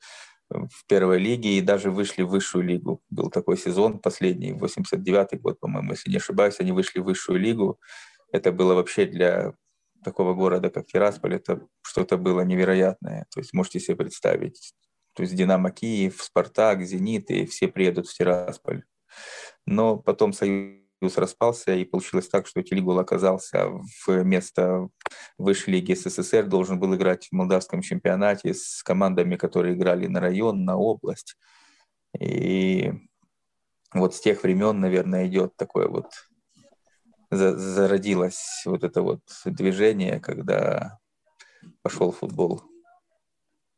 [0.50, 3.02] в первой лиге и даже вышли в высшую лигу.
[3.10, 7.80] Был такой сезон последний, 89-й год, по-моему, если не ошибаюсь, они вышли в высшую лигу.
[8.32, 9.54] Это было вообще для
[10.04, 13.26] такого города, как Тирасполь, это что-то было невероятное.
[13.34, 14.74] То есть можете себе представить,
[15.14, 18.84] то есть Динамо Киев, Спартак, Зенит, и все приедут в Тирасполь.
[19.66, 20.82] Но потом Союз
[21.18, 23.70] распался, и получилось так, что Телегул оказался
[24.08, 24.90] вместо
[25.38, 30.66] высшей лиги СССР, должен был играть в молдавском чемпионате с командами, которые играли на район,
[30.66, 31.36] на область.
[32.20, 32.92] И
[33.94, 36.08] вот с тех времен, наверное, идет такое вот
[37.32, 40.98] зародилось вот это вот движение, когда
[41.82, 42.64] пошел футбол.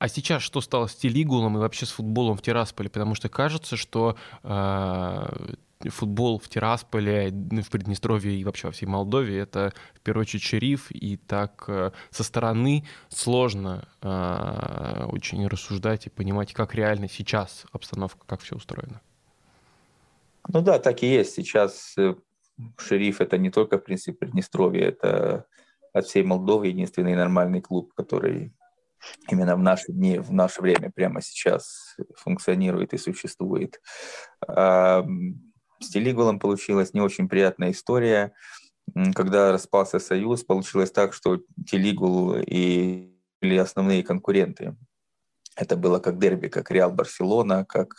[0.02, 2.90] А сейчас что стало с Телигулом и вообще с футболом в Тирасполе?
[2.90, 5.54] Потому что кажется, что э,
[5.90, 10.90] футбол в Тирасполе, в Приднестровье и вообще во всей Молдове это в первую очередь шериф,
[10.90, 18.26] и так э, со стороны сложно э, очень рассуждать и понимать, как реально сейчас обстановка,
[18.26, 19.02] как все устроено.
[20.48, 21.36] Ну да, так и есть.
[21.36, 22.16] Сейчас э,
[22.80, 25.46] шериф это не только, в принципе, Приднестровье, это
[25.94, 28.52] от всей Молдовы единственный нормальный клуб, который
[29.30, 33.82] именно в наши дни, в наше время, прямо сейчас функционирует и существует.
[34.48, 35.04] С
[35.92, 38.34] Телигулом получилась не очень приятная история.
[39.16, 44.76] Когда распался Союз, получилось так, что Телигул и были основные конкуренты.
[45.56, 47.96] Это было как дерби, как Реал Барселона, как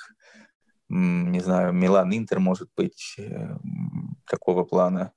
[0.92, 3.56] не знаю, Милан Интер может быть э,
[4.26, 5.12] такого плана.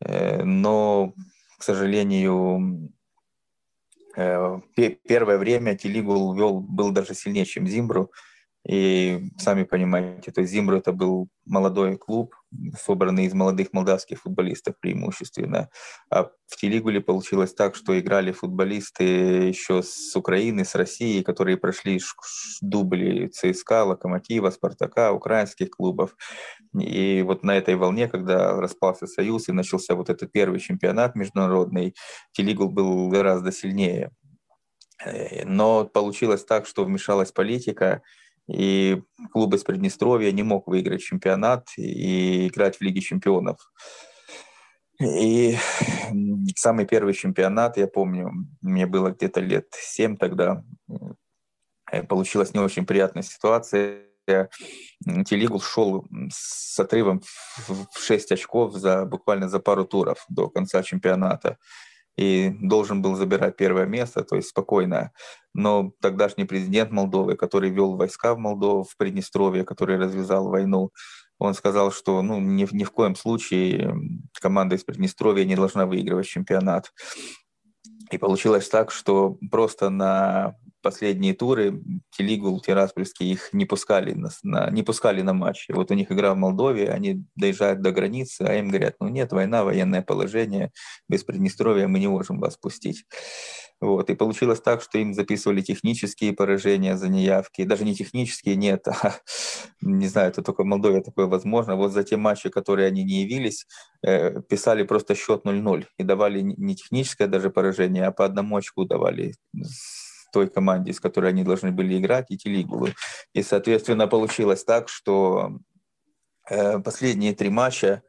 [0.00, 1.14] Э, но,
[1.58, 2.92] к сожалению,
[4.16, 8.10] первое время Телигул вел, был даже сильнее, чем Зимбру.
[8.68, 12.34] И сами понимаете, то есть Зимбру это был молодой клуб,
[12.80, 15.68] собранный из молодых молдавских футболистов преимущественно.
[16.10, 22.00] А в Телигуле получилось так, что играли футболисты еще с Украины, с России, которые прошли
[22.60, 26.16] дубли ЦСКА, Локомотива, Спартака, украинских клубов.
[26.78, 31.94] И вот на этой волне, когда распался Союз и начался вот этот первый чемпионат международный,
[32.32, 34.10] Телигул был гораздо сильнее.
[35.04, 38.02] Э, но получилось так, что вмешалась политика,
[38.48, 43.58] и клуб из Приднестровья не мог выиграть чемпионат и играть в Лиге чемпионов.
[45.00, 45.56] И
[46.56, 48.32] самый первый чемпионат, я помню,
[48.62, 50.64] мне было где-то лет 7 тогда,
[51.92, 54.06] э, получилась не очень приятная ситуация.
[55.26, 57.22] Телигул шел с отрывом
[57.68, 61.58] в 6 очков за, буквально за пару туров до конца чемпионата
[62.16, 65.12] и должен был забирать первое место, то есть спокойно.
[65.54, 70.90] Но тогдашний президент Молдовы, который вел войска в Молдову, в Приднестровье, который развязал войну,
[71.38, 73.94] он сказал, что ну, ни, ни в коем случае
[74.40, 76.92] команда из Приднестровья не должна выигрывать чемпионат.
[78.10, 84.70] И получилось так, что просто на последние туры Телигул, Тираспольский их не пускали на, на,
[84.70, 85.72] не пускали на матчи.
[85.72, 89.32] Вот у них игра в Молдове, они доезжают до границы, а им говорят, ну нет,
[89.32, 90.70] война, военное положение,
[91.08, 93.04] без Приднестровья мы не можем вас пустить.
[93.80, 94.08] Вот.
[94.08, 97.64] И получилось так, что им записывали технические поражения за неявки.
[97.64, 98.86] Даже не технические, нет.
[99.02, 99.14] А,
[99.82, 101.76] не знаю, это только в Молдове такое возможно.
[101.76, 103.66] Вот за те матчи, которые они не явились,
[104.02, 105.84] э, писали просто счет 0-0.
[105.98, 109.34] И давали не техническое даже поражение, а по одному очку давали
[110.36, 112.88] той команде, с которой они должны были играть, и Телигулу.
[113.32, 115.58] И, соответственно, получилось так, что
[116.50, 118.02] э, последние три матча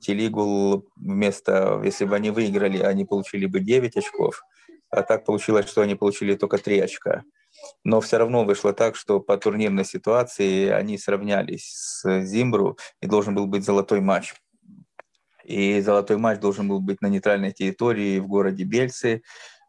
[0.00, 4.42] Телигул вместо, если бы они выиграли, они получили бы 9 очков,
[4.94, 7.22] а так получилось, что они получили только 3 очка.
[7.84, 13.34] Но все равно вышло так, что по турнирной ситуации они сравнялись с Зимбру, и должен
[13.34, 14.34] был быть золотой матч.
[15.44, 19.22] И золотой матч должен был быть на нейтральной территории в городе Бельцы,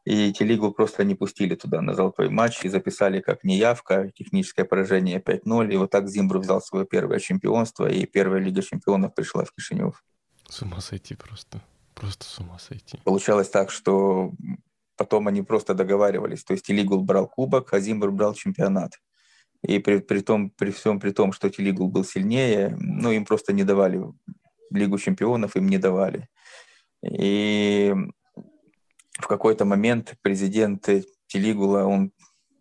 [0.05, 5.19] и Телигу просто не пустили туда на золотой матч и записали как неявка, техническое поражение
[5.19, 5.73] 5-0.
[5.73, 10.03] И вот так Зимбру взял свое первое чемпионство, и первая Лига чемпионов пришла в Кишинев.
[10.47, 11.59] С ума сойти просто.
[11.95, 12.99] Просто с ума сойти.
[13.03, 14.31] Получалось так, что
[14.97, 16.43] потом они просто договаривались.
[16.43, 18.93] То есть Телигул брал кубок, а Зимбр брал чемпионат.
[19.63, 23.53] И при, при, том, при всем при том, что Телигул был сильнее, ну, им просто
[23.53, 24.03] не давали
[24.71, 26.27] Лигу чемпионов, им не давали.
[27.03, 27.93] И
[29.19, 30.87] в какой-то момент президент
[31.27, 32.11] Телигула, он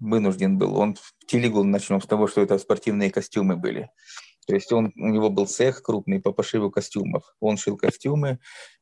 [0.01, 3.91] вынужден был, он Телигул, начнем с того, что это спортивные костюмы были.
[4.47, 7.35] То есть он, у него был цех крупный по пошиву костюмов.
[7.41, 8.39] Он шил костюмы,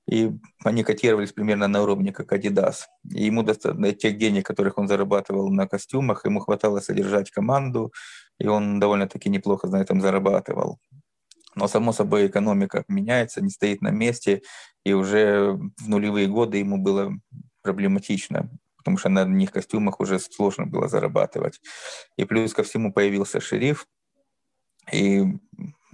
[0.07, 0.33] и
[0.65, 2.87] они котировались примерно на уровне как Adidas.
[3.15, 7.93] И ему достаточно тех денег, которых он зарабатывал на костюмах, ему хватало содержать команду,
[8.39, 10.79] и он довольно-таки неплохо на этом зарабатывал.
[11.55, 14.43] Но, само собой, экономика меняется, не стоит на месте,
[14.85, 17.13] и уже в нулевые годы ему было
[17.63, 21.61] проблематично, потому что на них костюмах уже сложно было зарабатывать.
[22.17, 23.87] И плюс ко всему появился шериф,
[24.93, 25.25] и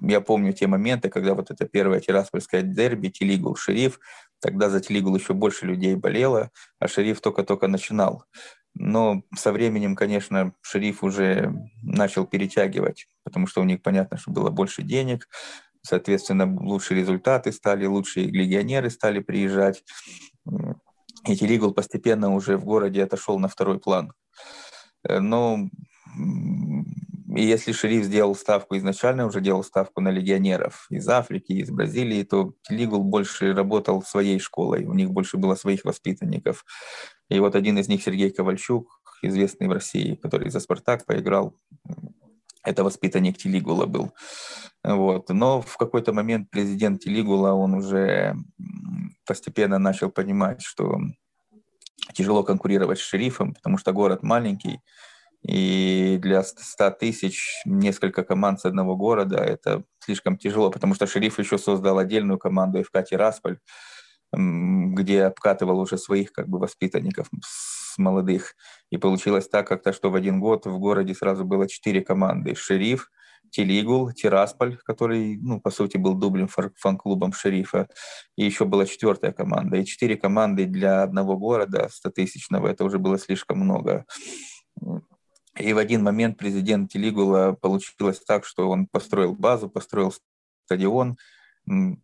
[0.01, 4.01] я помню те моменты, когда вот это первое тираспольское дерби, Телигул, Шериф,
[4.40, 8.24] тогда за Телигул еще больше людей болело, а Шериф только-только начинал.
[8.74, 14.51] Но со временем, конечно, Шериф уже начал перетягивать, потому что у них понятно, что было
[14.51, 15.28] больше денег,
[15.82, 19.82] соответственно, лучшие результаты стали, лучшие легионеры стали приезжать.
[21.26, 24.12] И Телигул постепенно уже в городе отошел на второй план.
[25.09, 25.68] Но
[27.39, 32.24] и если шериф сделал ставку изначально, уже делал ставку на легионеров из Африки, из Бразилии,
[32.24, 36.64] то Лигул больше работал своей школой, у них больше было своих воспитанников.
[37.28, 38.89] И вот один из них, Сергей Ковальчук,
[39.22, 41.55] известный в России, который за «Спартак» поиграл,
[42.64, 44.12] это воспитанник Телигула был.
[44.82, 45.28] Вот.
[45.28, 48.34] Но в какой-то момент президент Телигула, он уже
[49.24, 50.99] постепенно начал понимать, что
[52.14, 54.80] тяжело конкурировать с шерифом, потому что город маленький,
[55.43, 61.39] и для 100 тысяч несколько команд с одного города это слишком тяжело, потому что шериф
[61.39, 63.59] еще создал отдельную команду ФК Тирасполь,
[64.32, 68.55] где обкатывал уже своих как бы воспитанников с молодых.
[68.91, 72.55] И получилось так как-то, что в один год в городе сразу было четыре команды.
[72.55, 73.11] Шериф,
[73.51, 77.89] Телигул, Тирасполь, который, ну, по сути, был дублем фан-клубом шерифа,
[78.36, 79.78] и еще была четвертая команда.
[79.78, 84.05] И четыре команды для одного города 100-тысячного, это уже было слишком много.
[85.59, 90.14] И в один момент президент Телигула получилось так, что он построил базу, построил
[90.64, 91.16] стадион,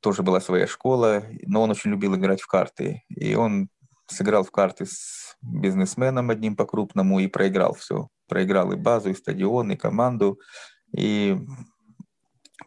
[0.00, 3.02] тоже была своя школа, но он очень любил играть в карты.
[3.08, 3.68] И он
[4.06, 8.08] сыграл в карты с бизнесменом одним по-крупному и проиграл все.
[8.28, 10.38] Проиграл и базу, и стадион, и команду.
[10.96, 11.38] И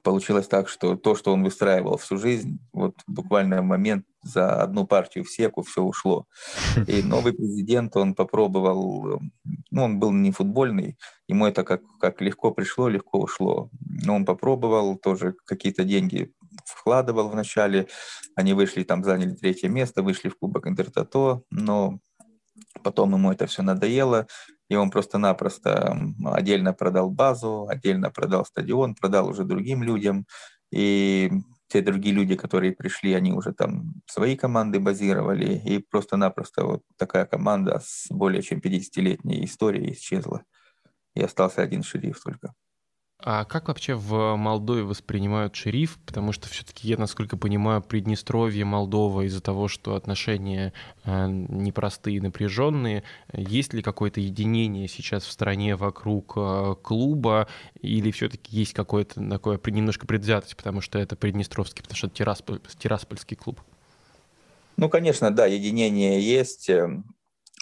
[0.03, 4.85] получилось так, что то, что он выстраивал всю жизнь, вот буквально в момент за одну
[4.85, 6.25] партию в секу все ушло.
[6.87, 9.19] И новый президент, он попробовал,
[9.71, 10.97] ну, он был не футбольный,
[11.27, 13.69] ему это как, как легко пришло, легко ушло.
[13.81, 16.33] Но он попробовал, тоже какие-то деньги
[16.65, 17.87] вкладывал вначале,
[18.35, 21.99] они вышли, там заняли третье место, вышли в Кубок Интертото, но
[22.83, 24.27] потом ему это все надоело,
[24.69, 30.25] и он просто-напросто отдельно продал базу, отдельно продал стадион, продал уже другим людям,
[30.71, 31.31] и
[31.67, 37.25] те другие люди, которые пришли, они уже там свои команды базировали, и просто-напросто вот такая
[37.25, 40.43] команда с более чем 50-летней историей исчезла.
[41.15, 42.53] И остался один шериф только.
[43.29, 45.99] А как вообще в Молдове воспринимают шериф?
[46.05, 50.71] Потому что все-таки, я, насколько понимаю, Приднестровье, Молдова из-за того, что отношения
[51.03, 53.03] э, непростые, напряженные,
[53.33, 57.49] есть ли какое-то единение сейчас в стране вокруг э, клуба,
[57.81, 62.61] или все-таки есть какое-то такое немножко предвзятость, потому что это Приднестровский, потому что это Тирасполь,
[62.79, 63.59] Тираспольский клуб?
[64.77, 66.69] Ну, конечно, да, единение есть.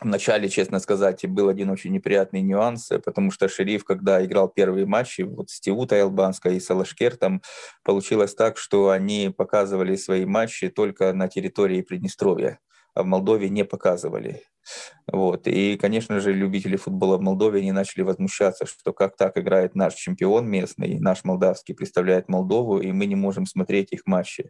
[0.02, 5.22] Вначале, честно сказать, был один очень неприятный нюанс, потому что шериф, когда играл первые матчи,
[5.22, 7.42] вот с Тиута Албанска и Салашкер, там
[7.84, 12.60] получилось так, что они показывали свои матчи только на территории Приднестровья,
[12.94, 14.44] а в Молдове не показывали.
[15.12, 15.48] Вот.
[15.48, 19.94] И, конечно же, любители футбола в Молдове не начали возмущаться, что как так играет наш
[19.94, 24.50] чемпион местный, наш молдавский представляет Молдову, и мы не можем смотреть их матчи.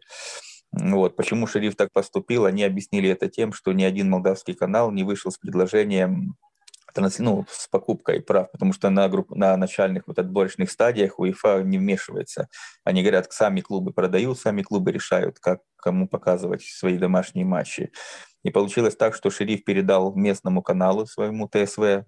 [0.72, 1.16] Вот.
[1.16, 5.30] Почему шериф так поступил, они объяснили это тем, что ни один молдавский канал не вышел
[5.30, 6.36] с предложением
[7.18, 11.78] ну, с покупкой прав, потому что на, групп, на начальных вот отборочных стадиях УЕФА не
[11.78, 12.48] вмешивается.
[12.84, 17.92] Они говорят, сами клубы продают, сами клубы решают, как кому показывать свои домашние матчи.
[18.42, 22.04] И получилось так, что шериф передал местному каналу своему ТСВ.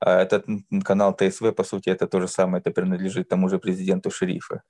[0.00, 0.46] А этот
[0.84, 4.62] канал ТСВ, по сути, это то же самое, это принадлежит тому же президенту шерифа.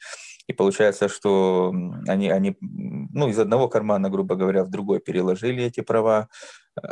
[0.46, 1.72] И получается, что
[2.06, 6.28] они, они ну, из одного кармана, грубо говоря, в другой переложили эти права,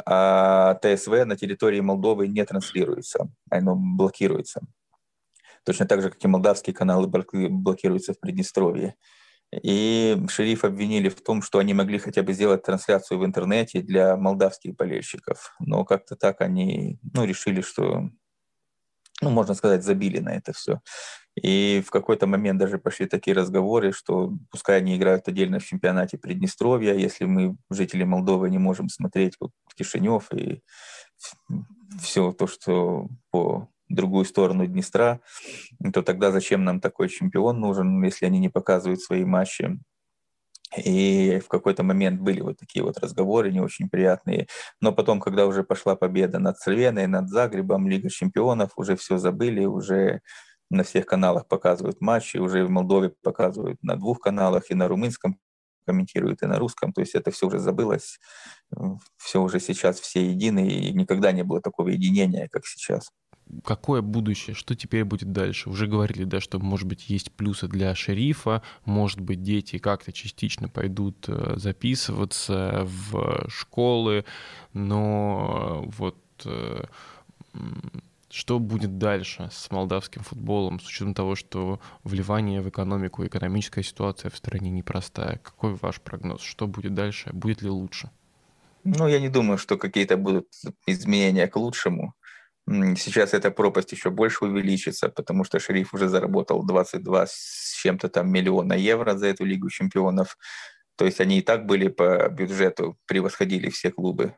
[0.07, 4.63] а ТСВ на территории Молдовы не транслируется, оно блокируется.
[5.65, 8.97] Точно так же, как и молдавские каналы блокируются в Приднестровье.
[9.63, 14.17] И шериф обвинили в том, что они могли хотя бы сделать трансляцию в интернете для
[14.17, 15.55] молдавских болельщиков.
[15.61, 18.09] Но как-то так они ну, решили, что,
[19.23, 20.81] ну, можно сказать, забили на это все.
[21.41, 26.19] И в какой-то момент даже пошли такие разговоры, что пускай они играют отдельно в чемпионате
[26.19, 30.63] Приднестровья, если мы, жители Молдовы, не можем смотреть вот Кишинев и
[32.01, 35.21] все то, что по другую сторону Днестра,
[35.93, 39.79] то тогда зачем нам такой чемпион нужен, если они не показывают свои матчи?
[40.77, 44.47] И в какой-то момент были вот такие вот разговоры не очень приятные.
[44.81, 49.65] Но потом, когда уже пошла победа над Цервеной, над Загребом, Лига чемпионов, уже все забыли,
[49.67, 50.21] уже
[50.71, 55.39] на всех каналах показывают матчи, уже в Молдове показывают на двух каналах, и на румынском
[55.87, 56.93] комментируют, и на русском.
[56.93, 58.19] То есть это все уже забылось,
[59.19, 63.11] все уже сейчас все едины, и никогда не было такого единения, как сейчас
[63.65, 65.71] какое будущее, что теперь будет дальше?
[65.71, 70.69] Уже говорили, да, что, может быть, есть плюсы для шерифа, может быть, дети как-то частично
[70.69, 74.25] пойдут э, записываться в школы,
[74.73, 76.85] но вот э,
[78.31, 84.31] что будет дальше с молдавским футболом, с учетом того, что вливание в экономику, экономическая ситуация
[84.31, 85.39] в стране непростая?
[85.39, 86.41] Какой ваш прогноз?
[86.41, 87.31] Что будет дальше?
[87.33, 88.11] Будет ли лучше?
[88.85, 90.49] Ну, я не думаю, что какие-то будут
[90.87, 92.15] изменения к лучшему.
[92.69, 98.31] Сейчас эта пропасть еще больше увеличится, потому что шериф уже заработал 22 с чем-то там
[98.31, 100.39] миллиона евро за эту Лигу чемпионов.
[100.97, 104.37] То есть они и так были по бюджету, превосходили все клубы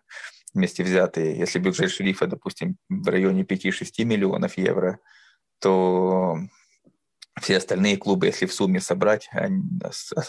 [0.54, 1.36] вместе взятые.
[1.36, 5.00] Если бюджет шерифа, допустим, в районе 5-6 миллионов евро,
[5.58, 6.38] то
[7.40, 9.62] все остальные клубы, если в сумме собрать, они,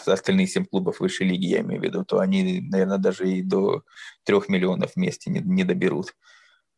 [0.06, 3.82] остальные 7 клубов высшей лиги, я имею в виду, то они, наверное, даже и до
[4.24, 6.14] 3 миллионов вместе не, не доберут.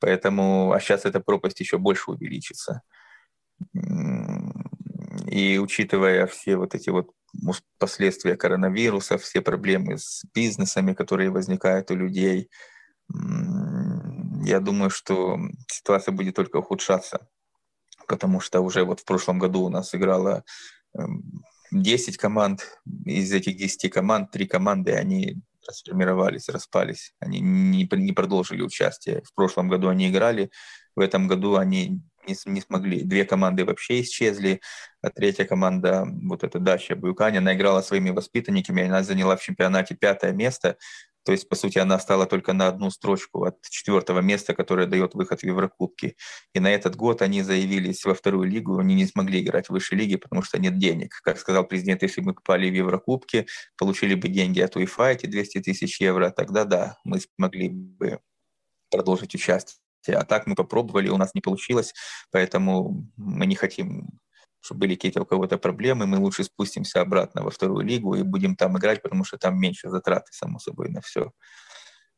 [0.01, 2.83] Поэтому, а сейчас эта пропасть еще больше увеличится.
[5.31, 7.11] И учитывая все вот эти вот
[7.79, 12.49] последствия коронавируса, все проблемы с бизнесами, которые возникают у людей,
[14.45, 15.39] я думаю, что
[15.71, 17.29] ситуация будет только ухудшаться,
[18.07, 20.45] потому что уже вот в прошлом году у нас играло
[21.71, 27.13] 10 эм, команд, из этих 10 команд, 3 команды, они расформировались, распались.
[27.21, 29.23] Они не, не продолжили участие.
[29.25, 30.51] В прошлом году они играли,
[30.97, 33.03] в этом году они не, не смогли.
[33.03, 34.61] Две команды вообще исчезли,
[35.03, 39.95] а третья команда, вот эта Дача Буюкани, она играла своими воспитанниками, она заняла в чемпионате
[39.95, 40.77] пятое место,
[41.29, 45.13] то есть, по сути, она стала только на одну строчку от четвертого места, которое дает
[45.13, 46.17] выход в Еврокубки.
[46.55, 49.99] И на этот год они заявились во вторую лигу, они не смогли играть в высшей
[49.99, 51.21] лиге, потому что нет денег.
[51.23, 55.27] Как сказал президент, если бы мы попали в Еврокубки, получили бы деньги от УЕФА, эти
[55.27, 58.21] 200 тысяч евро, тогда да, мы смогли бы
[58.91, 59.77] продолжить участие.
[60.07, 61.93] А так мы попробовали, у нас не получилось,
[62.31, 64.19] поэтому мы не хотим
[64.69, 68.55] чтобы были какие-то у кого-то проблемы, мы лучше спустимся обратно во вторую лигу и будем
[68.55, 71.33] там играть, потому что там меньше затраты, само собой, на все.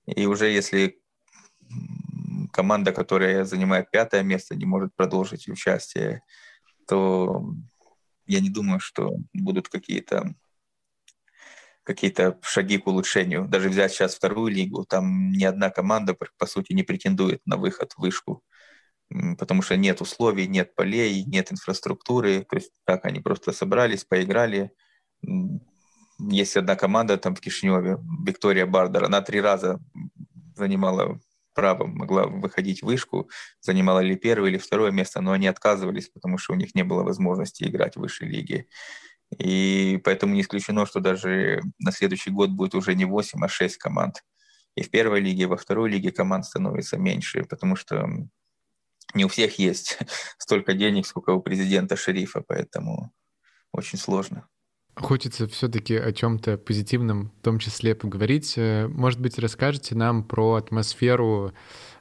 [0.07, 1.01] И уже если
[2.53, 6.22] команда, которая занимает пятое место, не может продолжить участие,
[6.88, 7.44] то
[8.26, 10.34] я не думаю, что будут какие-то
[11.84, 13.46] какие-то шаги к улучшению.
[13.48, 17.92] Даже взять сейчас вторую лигу, там ни одна команда, по сути, не претендует на выход
[17.92, 18.42] в вышку
[19.39, 22.47] потому что нет условий, нет полей, нет инфраструктуры.
[22.49, 24.71] То есть так они просто собрались, поиграли.
[26.19, 29.81] Есть одна команда там в Кишиневе, Виктория Бардер, она три раза
[30.55, 31.19] занимала
[31.55, 33.29] право, могла выходить в вышку,
[33.61, 37.03] занимала ли первое или второе место, но они отказывались, потому что у них не было
[37.03, 38.67] возможности играть в высшей лиге.
[39.39, 43.77] И поэтому не исключено, что даже на следующий год будет уже не 8, а 6
[43.79, 44.23] команд.
[44.77, 48.09] И в первой лиге, и во второй лиге команд становится меньше, потому что
[49.15, 49.99] не у всех есть
[50.39, 53.13] столько денег, сколько у президента шерифа, поэтому
[53.73, 54.47] очень сложно.
[54.97, 58.55] Хочется все-таки о чем-то позитивном, в том числе поговорить.
[58.57, 61.53] Э, может быть, расскажете нам про атмосферу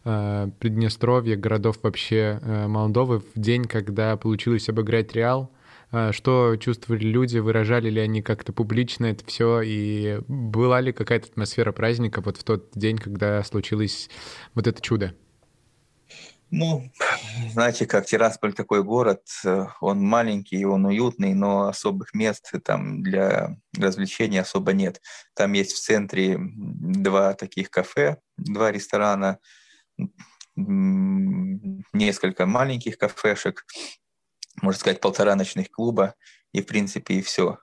[0.03, 5.51] э, Приднестровья, городов вообще э, Молдовы в день, когда получилось обыграть Реал?
[5.91, 11.27] Э, что чувствовали люди, выражали ли они как-то публично это все, и была ли какая-то
[11.27, 14.09] атмосфера праздника вот в тот день, когда случилось
[14.55, 15.13] вот это чудо?
[16.51, 16.91] Ну,
[17.51, 23.57] знаете, как Тирасполь такой город, э, он маленький, он уютный, но особых мест там для
[23.77, 24.99] развлечений особо нет.
[25.35, 29.37] Там есть в центре два таких кафе, два ресторана,
[30.55, 33.65] несколько маленьких кафешек,
[34.61, 36.15] можно сказать, полтора ночных клуба,
[36.51, 37.59] и в принципе и все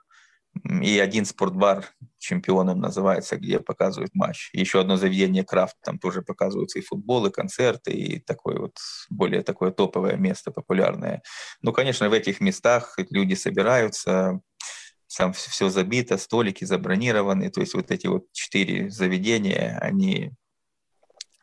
[0.64, 1.86] и один спортбар
[2.18, 4.50] чемпионом называется, где показывают матч.
[4.52, 8.76] Еще одно заведение Крафт, там тоже показываются и футбол, и концерты, и такое вот
[9.10, 11.22] более такое топовое место, популярное.
[11.62, 14.40] Ну, конечно, в этих местах люди собираются,
[15.16, 20.32] там все забито, столики забронированы, то есть вот эти вот четыре заведения, они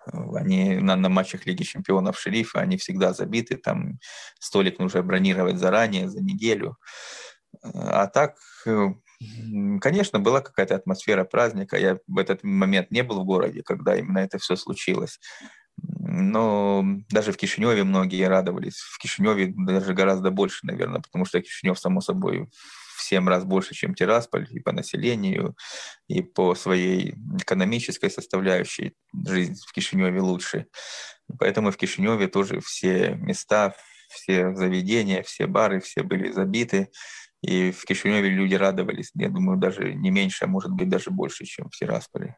[0.05, 3.99] они на, на матчах Лиги Чемпионов Шерифа, они всегда забиты, там
[4.38, 6.78] столик нужно бронировать заранее, за неделю.
[7.61, 8.36] А так,
[8.66, 8.89] э,
[9.82, 11.78] конечно, была какая-то атмосфера праздника.
[11.78, 15.19] Я в этот момент не был в городе, когда именно это все случилось.
[15.78, 18.78] Но даже в Кишиневе многие радовались.
[18.78, 22.49] В Кишиневе даже гораздо больше, наверное, потому что Кишинев, само собой,
[22.95, 25.55] в 7 раз больше, чем Тирасполь и по населению,
[26.07, 28.93] и по своей экономической составляющей
[29.26, 30.67] жизнь в Кишиневе лучше.
[31.39, 33.76] Поэтому в Кишиневе тоже все места,
[34.09, 36.89] все заведения, все бары, все были забиты.
[37.43, 41.43] И в Кишиневе люди радовались, я думаю, даже не меньше, а может быть даже больше,
[41.43, 42.37] чем в Тирасполе.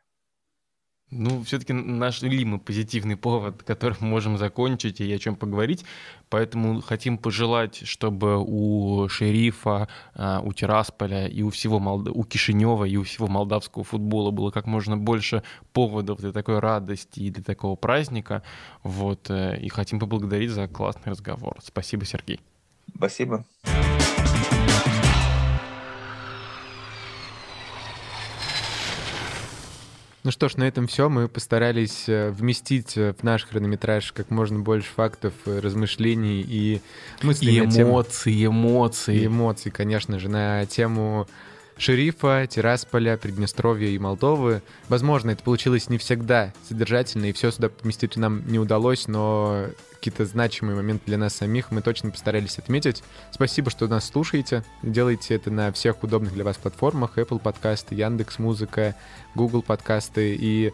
[1.12, 5.86] Ну, все-таки нашли мы позитивный повод, которым можем закончить и о чем поговорить.
[6.30, 12.10] Поэтому хотим пожелать, чтобы у шерифа, а, у Тирасполя и у всего Молд...
[12.10, 17.20] у Кишинева и у всего молдавского футбола было как можно больше поводов для такой радости
[17.20, 18.42] и для такого праздника.
[18.82, 19.30] Вот.
[19.30, 21.60] Э, и хотим поблагодарить за классный разговор.
[21.64, 22.40] Спасибо, Сергей.
[22.96, 23.46] Спасибо.
[30.26, 31.08] Ну что ж, на этом все.
[31.08, 36.82] Мы постарались э, вместить э, в наш хронометраж как можно больше фактов, э, размышлений и
[37.22, 37.54] мыслей.
[37.54, 38.52] И эмоций, тему...
[38.52, 39.18] эмоций.
[39.18, 41.28] И эмоций, конечно же, на тему
[41.78, 44.62] Шерифа, Тирасполя, Приднестровья и Молдовы.
[44.88, 50.26] Возможно, это получилось не всегда содержательно, и все сюда поместить нам не удалось, но какие-то
[50.26, 53.04] значимые моменты для нас самих мы точно постарались отметить.
[53.32, 54.64] Спасибо, что нас слушаете.
[54.84, 57.18] Делайте это на всех удобных для вас платформах.
[57.18, 58.96] Apple подкасты, Яндекс Музыка,
[59.34, 60.72] Google подкасты и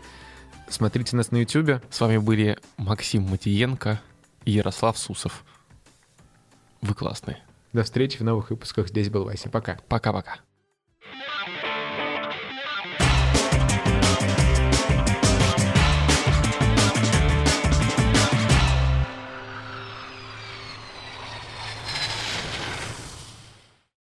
[0.68, 1.82] смотрите нас на YouTube.
[1.90, 4.02] С вами были Максим Матиенко
[4.46, 5.44] и Ярослав Сусов.
[6.82, 7.38] Вы классные.
[7.74, 8.90] До встречи в новых выпусках.
[8.90, 9.50] Здесь был Вася.
[9.50, 9.80] Пока.
[9.88, 10.40] Пока-пока.
[11.04, 11.61] Thank you.